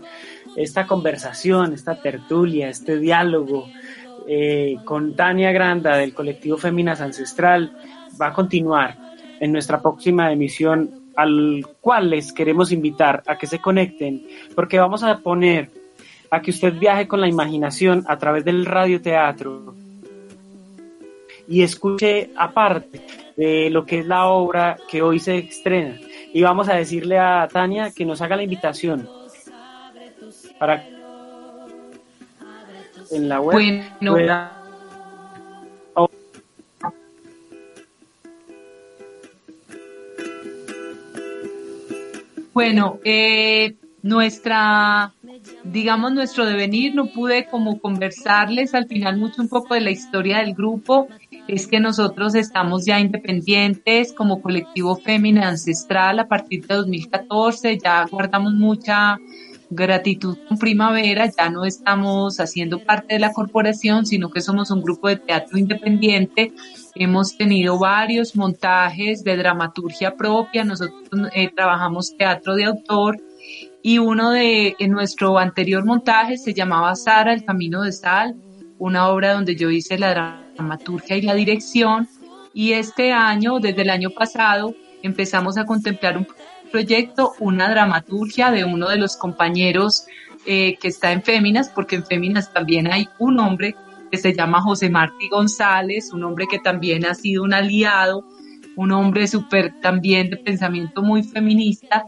esta 0.55 0.87
conversación, 0.87 1.73
esta 1.73 1.99
tertulia, 1.99 2.69
este 2.69 2.99
diálogo 2.99 3.71
eh, 4.29 4.77
con 4.85 5.17
Tania 5.17 5.51
Granda 5.51 5.97
del 5.97 6.13
colectivo 6.13 6.59
Féminas 6.59 7.01
Ancestral 7.01 7.75
va 8.21 8.27
a 8.27 8.33
continuar 8.35 8.99
en 9.41 9.51
nuestra 9.51 9.81
próxima 9.81 10.31
emisión 10.31 11.13
al 11.17 11.67
cual 11.81 12.11
les 12.11 12.35
queremos 12.35 12.71
invitar 12.71 13.23
a 13.27 13.39
que 13.39 13.47
se 13.47 13.61
conecten 13.61 14.27
porque 14.55 14.79
vamos 14.79 15.03
a 15.03 15.17
poner 15.21 15.71
a 16.31 16.43
que 16.43 16.51
usted 16.51 16.75
viaje 16.75 17.09
con 17.09 17.23
la 17.23 17.29
imaginación 17.29 18.05
a 18.09 18.19
través 18.19 18.45
del 18.45 18.67
radioteatro 18.67 19.75
y 21.49 21.63
escuche 21.63 22.31
aparte 22.37 23.24
de 23.37 23.71
lo 23.71 23.85
que 23.85 24.01
es 24.01 24.07
la 24.07 24.27
obra 24.27 24.77
que 24.89 25.03
hoy 25.03 25.19
se 25.19 25.39
estrena. 25.39 25.99
Y 26.33 26.43
vamos 26.43 26.69
a 26.69 26.75
decirle 26.75 27.19
a 27.19 27.49
Tania 27.51 27.91
que 27.91 28.05
nos 28.05 28.21
haga 28.21 28.37
la 28.37 28.43
invitación 28.43 29.09
para 30.59 30.85
en 33.11 33.29
la 33.29 33.41
web 33.41 33.83
Bueno, 42.55 43.01
eh, 43.03 43.75
nuestra, 44.03 45.13
digamos, 45.65 46.13
nuestro 46.13 46.47
devenir, 46.47 46.95
no 46.95 47.07
pude 47.07 47.47
como 47.47 47.81
conversarles 47.81 48.75
al 48.75 48.87
final 48.87 49.17
mucho 49.17 49.43
un 49.43 49.49
poco 49.49 49.75
de 49.75 49.81
la 49.81 49.91
historia 49.91 50.39
del 50.39 50.55
grupo, 50.55 51.09
es 51.47 51.67
que 51.67 51.81
nosotros 51.81 52.35
estamos 52.35 52.87
ya 52.87 53.01
independientes 53.01 54.13
como 54.13 54.41
colectivo 54.41 54.97
Fémina 54.97 55.49
Ancestral 55.49 56.19
a 56.19 56.29
partir 56.29 56.67
de 56.67 56.75
2014, 56.75 57.79
ya 57.79 58.07
guardamos 58.07 58.55
mucha 58.55 59.19
gratitud 59.71 60.39
con 60.49 60.59
primavera, 60.59 61.31
ya 61.37 61.51
no 61.51 61.65
estamos 61.65 62.39
haciendo 62.39 62.79
parte 62.79 63.15
de 63.15 63.21
la 63.21 63.33
corporación, 63.33 64.07
sino 64.07 64.31
que 64.31 64.41
somos 64.41 64.71
un 64.71 64.83
grupo 64.83 65.09
de 65.09 65.17
teatro 65.17 65.59
independiente. 65.59 66.53
Hemos 66.95 67.37
tenido 67.37 67.79
varios 67.79 68.37
montajes 68.37 69.25
de 69.25 69.37
dramaturgia 69.37 70.15
propia, 70.17 70.65
nosotros 70.65 71.29
eh, 71.35 71.51
trabajamos 71.55 72.17
teatro 72.17 72.55
de 72.55 72.65
autor 72.65 73.21
y 73.83 73.99
uno 73.99 74.31
de 74.31 74.77
en 74.79 74.93
nuestro 74.93 75.39
anterior 75.39 75.85
montaje 75.85 76.39
se 76.39 76.55
llamaba 76.55 76.95
Sara, 76.95 77.35
el 77.35 77.45
camino 77.45 77.83
de 77.83 77.93
sal, 77.93 78.35
una 78.79 79.09
obra 79.09 79.35
donde 79.35 79.57
yo 79.57 79.71
hice 79.71 79.99
la 79.99 80.44
dramaturgia 80.55 81.17
y 81.17 81.23
la 81.23 81.35
dirección 81.35 82.09
y 82.55 82.73
este 82.73 83.13
año, 83.13 83.59
desde 83.59 83.83
el 83.83 83.91
año 83.91 84.11
pasado, 84.11 84.75
empezamos 85.03 85.59
a 85.59 85.67
contemplar 85.67 86.17
un 86.17 86.27
proyecto 86.71 87.35
una 87.39 87.69
dramaturgia 87.69 88.51
de 88.51 88.65
uno 88.65 88.89
de 88.89 88.97
los 88.97 89.17
compañeros 89.17 90.07
eh, 90.47 90.77
que 90.81 90.89
está 90.89 91.13
en 91.13 91.23
Féminas, 91.23 91.69
porque 91.69 91.97
en 91.97 92.05
Féminas 92.05 92.53
también 92.53 92.93
hay 92.93 93.09
un 93.19 93.39
hombre 93.39 93.75
que 94.11 94.19
se 94.19 94.35
llama 94.35 94.61
José 94.61 94.91
Martí 94.91 95.29
González, 95.29 96.13
un 96.13 96.25
hombre 96.25 96.47
que 96.51 96.59
también 96.59 97.07
ha 97.07 97.15
sido 97.15 97.43
un 97.43 97.55
aliado, 97.55 98.25
un 98.77 98.93
hombre 98.93 99.27
súper 99.27 99.81
también 99.81 100.31
de 100.31 100.37
pensamiento 100.37 101.03
muy 101.03 101.23
feminista. 101.23 102.05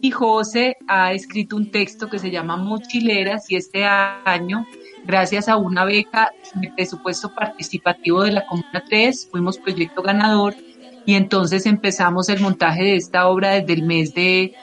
Y 0.00 0.10
José 0.10 0.76
ha 0.86 1.12
escrito 1.12 1.56
un 1.56 1.70
texto 1.70 2.08
que 2.08 2.18
se 2.18 2.30
llama 2.30 2.56
Mochileras 2.56 3.50
y 3.50 3.56
este 3.56 3.84
año, 3.84 4.66
gracias 5.04 5.48
a 5.48 5.56
una 5.56 5.84
beca 5.84 6.32
de 6.54 6.72
presupuesto 6.72 7.34
participativo 7.34 8.22
de 8.22 8.32
la 8.32 8.46
Comuna 8.46 8.82
3, 8.88 9.28
fuimos 9.30 9.58
proyecto 9.58 10.02
ganador 10.02 10.54
y 11.06 11.14
entonces 11.14 11.66
empezamos 11.66 12.28
el 12.28 12.40
montaje 12.40 12.82
de 12.82 12.96
esta 12.96 13.28
obra 13.28 13.50
desde 13.50 13.74
el 13.74 13.82
mes 13.82 14.14
de, 14.14 14.54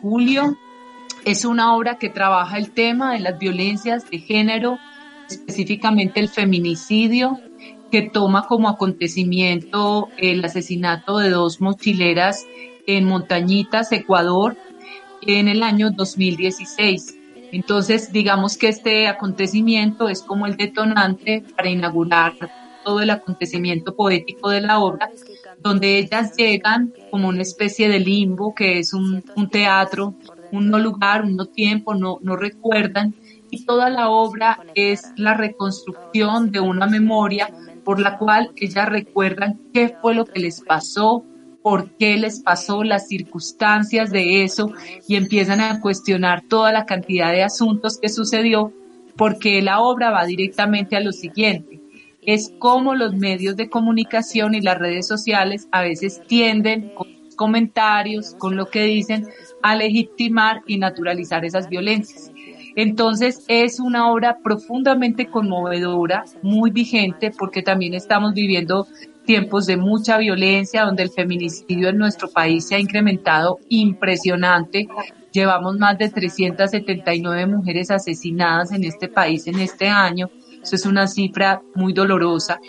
julio. 0.00 0.56
Es 1.24 1.44
una 1.44 1.74
obra 1.76 1.98
que 1.98 2.08
trabaja 2.08 2.58
el 2.58 2.72
tema 2.72 3.12
de 3.12 3.20
las 3.20 3.38
violencias 3.38 4.10
de 4.10 4.18
género, 4.18 4.78
específicamente 5.28 6.18
el 6.18 6.28
feminicidio, 6.28 7.38
que 7.92 8.02
toma 8.02 8.46
como 8.46 8.68
acontecimiento 8.68 10.08
el 10.16 10.44
asesinato 10.44 11.18
de 11.18 11.30
dos 11.30 11.60
mochileras 11.60 12.44
en 12.86 13.04
Montañitas, 13.04 13.92
Ecuador, 13.92 14.56
en 15.22 15.46
el 15.46 15.62
año 15.62 15.90
2016. 15.90 17.17
Entonces, 17.52 18.12
digamos 18.12 18.56
que 18.56 18.68
este 18.68 19.08
acontecimiento 19.08 20.08
es 20.08 20.22
como 20.22 20.46
el 20.46 20.56
detonante 20.56 21.44
para 21.56 21.70
inaugurar 21.70 22.34
todo 22.84 23.00
el 23.00 23.10
acontecimiento 23.10 23.94
poético 23.94 24.50
de 24.50 24.62
la 24.62 24.78
obra, 24.80 25.10
donde 25.60 25.98
ellas 25.98 26.34
llegan 26.36 26.92
como 27.10 27.28
una 27.28 27.42
especie 27.42 27.88
de 27.88 27.98
limbo, 27.98 28.54
que 28.54 28.78
es 28.78 28.94
un, 28.94 29.22
teatro, 29.50 30.14
un 30.52 30.70
no 30.70 30.78
lugar, 30.78 31.22
un 31.22 31.36
no 31.36 31.46
tiempo, 31.46 31.94
no, 31.94 32.18
no 32.22 32.36
recuerdan, 32.36 33.14
y 33.50 33.64
toda 33.64 33.90
la 33.90 34.08
obra 34.08 34.60
es 34.74 35.12
la 35.16 35.34
reconstrucción 35.34 36.50
de 36.50 36.60
una 36.60 36.86
memoria 36.86 37.50
por 37.84 38.00
la 38.00 38.18
cual 38.18 38.52
ellas 38.56 38.88
recuerdan 38.88 39.60
qué 39.72 39.94
fue 40.00 40.14
lo 40.14 40.26
que 40.26 40.40
les 40.40 40.60
pasó, 40.60 41.24
por 41.62 41.90
qué 41.98 42.16
les 42.16 42.40
pasó, 42.40 42.84
las 42.84 43.08
circunstancias 43.08 44.10
de 44.10 44.44
eso, 44.44 44.72
y 45.06 45.16
empiezan 45.16 45.60
a 45.60 45.80
cuestionar 45.80 46.42
toda 46.48 46.72
la 46.72 46.86
cantidad 46.86 47.32
de 47.32 47.42
asuntos 47.42 47.98
que 47.98 48.08
sucedió, 48.08 48.72
porque 49.16 49.60
la 49.62 49.80
obra 49.80 50.10
va 50.10 50.24
directamente 50.24 50.96
a 50.96 51.00
lo 51.00 51.12
siguiente 51.12 51.78
es 52.28 52.52
cómo 52.58 52.94
los 52.94 53.14
medios 53.14 53.56
de 53.56 53.70
comunicación 53.70 54.54
y 54.54 54.60
las 54.60 54.76
redes 54.76 55.06
sociales 55.06 55.66
a 55.72 55.80
veces 55.80 56.20
tienden 56.26 56.90
con 56.94 57.08
comentarios, 57.36 58.34
con 58.34 58.54
lo 58.54 58.66
que 58.66 58.82
dicen, 58.82 59.28
a 59.62 59.74
legitimar 59.74 60.60
y 60.66 60.76
naturalizar 60.76 61.46
esas 61.46 61.70
violencias. 61.70 62.30
Entonces 62.76 63.44
es 63.48 63.80
una 63.80 64.12
obra 64.12 64.40
profundamente 64.44 65.28
conmovedora, 65.28 66.26
muy 66.42 66.70
vigente, 66.70 67.30
porque 67.30 67.62
también 67.62 67.94
estamos 67.94 68.34
viviendo 68.34 68.86
tiempos 69.28 69.66
de 69.66 69.76
mucha 69.76 70.18
violencia, 70.18 70.84
donde 70.84 71.04
el 71.04 71.10
feminicidio 71.10 71.90
en 71.90 71.98
nuestro 71.98 72.28
país 72.28 72.66
se 72.66 72.74
ha 72.74 72.80
incrementado 72.80 73.58
impresionante. 73.68 74.88
Llevamos 75.30 75.78
más 75.78 75.98
de 75.98 76.08
379 76.08 77.46
mujeres 77.46 77.90
asesinadas 77.90 78.72
en 78.72 78.84
este 78.84 79.06
país 79.08 79.46
en 79.46 79.60
este 79.60 79.86
año 79.86 80.30
eso 80.62 80.76
es 80.76 80.86
una 80.86 81.06
cifra 81.06 81.62
muy 81.74 81.92
dolorosa. 81.92 82.60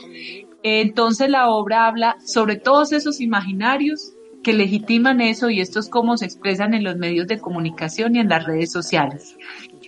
Entonces 0.64 1.30
la 1.30 1.50
obra 1.50 1.88
habla 1.88 2.18
sobre 2.26 2.56
todos 2.56 2.92
esos 2.92 3.22
imaginarios 3.22 4.14
que 4.44 4.54
legitiman 4.54 5.22
eso 5.22 5.50
y 5.50 5.60
esto 5.60 5.80
es 5.80 5.90
cómo 5.90 6.18
se 6.18 6.26
expresan 6.26 6.74
en 6.74 6.84
los 6.84 6.96
medios 6.96 7.28
de 7.28 7.40
comunicación 7.40 8.16
y 8.16 8.20
en 8.20 8.30
las 8.30 8.46
redes 8.46 8.72
sociales. 8.72 9.36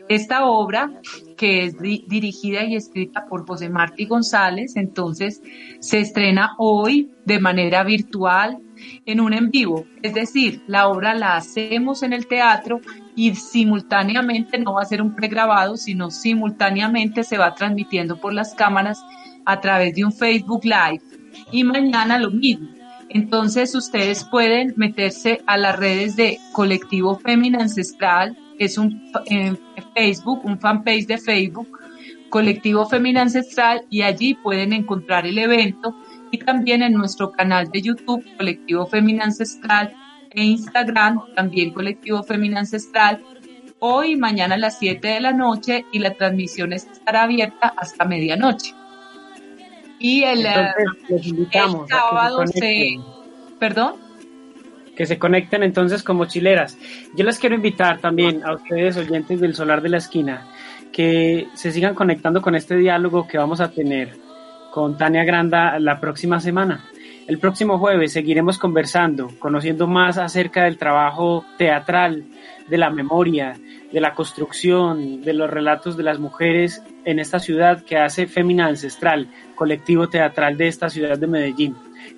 Esta 0.09 0.45
obra, 0.45 0.91
que 1.37 1.65
es 1.65 1.77
dirigida 1.79 2.63
y 2.63 2.75
escrita 2.75 3.25
por 3.25 3.47
José 3.47 3.69
Martí 3.69 4.05
González, 4.05 4.75
entonces 4.75 5.41
se 5.79 5.99
estrena 5.99 6.55
hoy 6.57 7.11
de 7.25 7.39
manera 7.39 7.83
virtual 7.83 8.59
en 9.05 9.19
un 9.19 9.33
en 9.33 9.49
vivo. 9.49 9.85
Es 10.01 10.13
decir, 10.13 10.63
la 10.67 10.87
obra 10.87 11.13
la 11.13 11.35
hacemos 11.35 12.03
en 12.03 12.13
el 12.13 12.27
teatro 12.27 12.81
y 13.15 13.35
simultáneamente 13.35 14.57
no 14.57 14.73
va 14.73 14.81
a 14.81 14.85
ser 14.85 15.01
un 15.01 15.15
pregrabado, 15.15 15.77
sino 15.77 16.11
simultáneamente 16.11 17.23
se 17.23 17.37
va 17.37 17.55
transmitiendo 17.55 18.19
por 18.19 18.33
las 18.33 18.53
cámaras 18.53 19.03
a 19.45 19.59
través 19.61 19.95
de 19.95 20.05
un 20.05 20.11
Facebook 20.11 20.63
Live. 20.63 21.01
Y 21.51 21.63
mañana 21.63 22.19
lo 22.19 22.31
mismo. 22.31 22.69
Entonces 23.09 23.75
ustedes 23.75 24.23
pueden 24.23 24.73
meterse 24.77 25.41
a 25.45 25.57
las 25.57 25.77
redes 25.77 26.15
de 26.15 26.39
Colectivo 26.53 27.17
Femina 27.17 27.59
Ancestral, 27.59 28.37
es 28.57 28.77
un 28.77 29.01
Facebook, 29.93 30.45
un 30.45 30.59
fanpage 30.59 31.07
de 31.07 31.17
Facebook, 31.17 31.79
Colectivo 32.29 32.85
Femina 32.85 33.21
Ancestral, 33.21 33.85
y 33.89 34.01
allí 34.01 34.33
pueden 34.35 34.73
encontrar 34.73 35.25
el 35.25 35.37
evento 35.37 35.95
y 36.31 36.37
también 36.37 36.81
en 36.81 36.93
nuestro 36.93 37.31
canal 37.31 37.69
de 37.71 37.81
YouTube, 37.81 38.25
Colectivo 38.37 38.85
Femina 38.87 39.25
Ancestral, 39.25 39.93
e 40.31 40.43
Instagram, 40.43 41.21
también 41.35 41.71
Colectivo 41.71 42.23
Femina 42.23 42.59
Ancestral, 42.59 43.21
hoy 43.79 44.13
y 44.13 44.15
mañana 44.15 44.55
a 44.55 44.57
las 44.57 44.79
7 44.79 45.05
de 45.05 45.19
la 45.19 45.33
noche 45.33 45.85
y 45.91 45.99
la 45.99 46.13
transmisión 46.13 46.71
estará 46.71 47.23
abierta 47.23 47.73
hasta 47.75 48.05
medianoche. 48.05 48.73
Y 49.99 50.23
el, 50.23 50.45
eh, 50.45 50.73
sábado 51.89 52.47
se... 52.47 52.97
¿Perdón? 53.59 53.95
Que 55.01 55.07
se 55.07 55.17
conecten 55.17 55.63
entonces 55.63 56.03
como 56.03 56.25
chileras. 56.25 56.77
Yo 57.15 57.25
les 57.25 57.39
quiero 57.39 57.55
invitar 57.55 57.97
también 57.97 58.43
a 58.45 58.53
ustedes, 58.53 58.97
oyentes 58.97 59.41
del 59.41 59.55
Solar 59.55 59.81
de 59.81 59.89
la 59.89 59.97
Esquina, 59.97 60.45
que 60.91 61.47
se 61.55 61.71
sigan 61.71 61.95
conectando 61.95 62.39
con 62.39 62.53
este 62.53 62.75
diálogo 62.75 63.27
que 63.27 63.39
vamos 63.39 63.61
a 63.61 63.71
tener 63.71 64.11
con 64.69 64.99
Tania 64.99 65.23
Granda 65.23 65.79
la 65.79 65.99
próxima 65.99 66.39
semana. 66.39 66.85
El 67.27 67.39
próximo 67.39 67.79
jueves 67.79 68.13
seguiremos 68.13 68.59
conversando, 68.59 69.31
conociendo 69.39 69.87
más 69.87 70.19
acerca 70.19 70.65
del 70.65 70.77
trabajo 70.77 71.45
teatral, 71.57 72.25
de 72.69 72.77
la 72.77 72.91
memoria, 72.91 73.55
de 73.91 74.01
la 74.01 74.13
construcción, 74.13 75.23
de 75.23 75.33
los 75.33 75.49
relatos 75.49 75.97
de 75.97 76.03
las 76.03 76.19
mujeres 76.19 76.83
en 77.05 77.17
esta 77.17 77.39
ciudad 77.39 77.83
que 77.83 77.97
hace 77.97 78.27
Fémina 78.27 78.67
Ancestral, 78.67 79.29
colectivo 79.55 80.09
teatral 80.09 80.57
de 80.57 80.67
esta 80.67 80.91
ciudad 80.91 81.17
de 81.17 81.25
Medellín. 81.25 81.75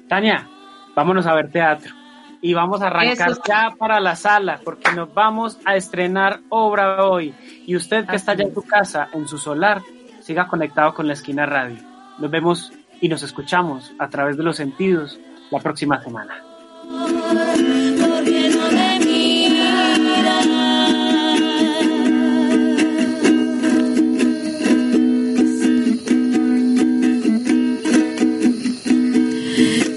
Tania, 0.10 0.50
vámonos 0.94 1.26
a 1.28 1.34
ver 1.34 1.50
teatro 1.50 2.03
y 2.44 2.54
vamos 2.54 2.82
a 2.82 2.88
arrancar 2.88 3.32
ya 3.48 3.74
para 3.80 4.02
la 4.02 4.18
sala 4.18 4.60
porque 4.66 4.92
nos 4.92 5.14
vamos 5.14 5.58
a 5.64 5.78
estrenar 5.78 6.42
obra 6.50 7.06
hoy. 7.06 7.34
Y 7.66 7.78
usted 7.78 8.06
que 8.06 8.18
está 8.18 8.34
allá 8.34 8.44
en 8.44 8.54
su 8.54 8.62
casa, 8.64 9.08
en 9.14 9.30
su 9.30 9.38
solar, 9.38 9.82
siga 10.20 10.50
conectado 10.50 10.94
con 10.94 11.08
la 11.08 11.14
esquina 11.14 11.46
radio. 11.46 11.78
Nos 12.20 12.30
vemos 12.30 12.74
y 13.00 13.08
nos 13.08 13.24
escuchamos 13.24 13.94
a 13.98 14.10
través 14.10 14.36
de 14.36 14.44
los 14.44 14.58
sentidos 14.58 15.18
la 15.52 15.60
próxima 15.60 16.04
semana. 16.04 16.44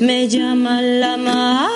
Me 0.00 0.06
me 0.06 0.28
llama 0.28 0.80
la 0.80 1.16
mar. 1.16 1.75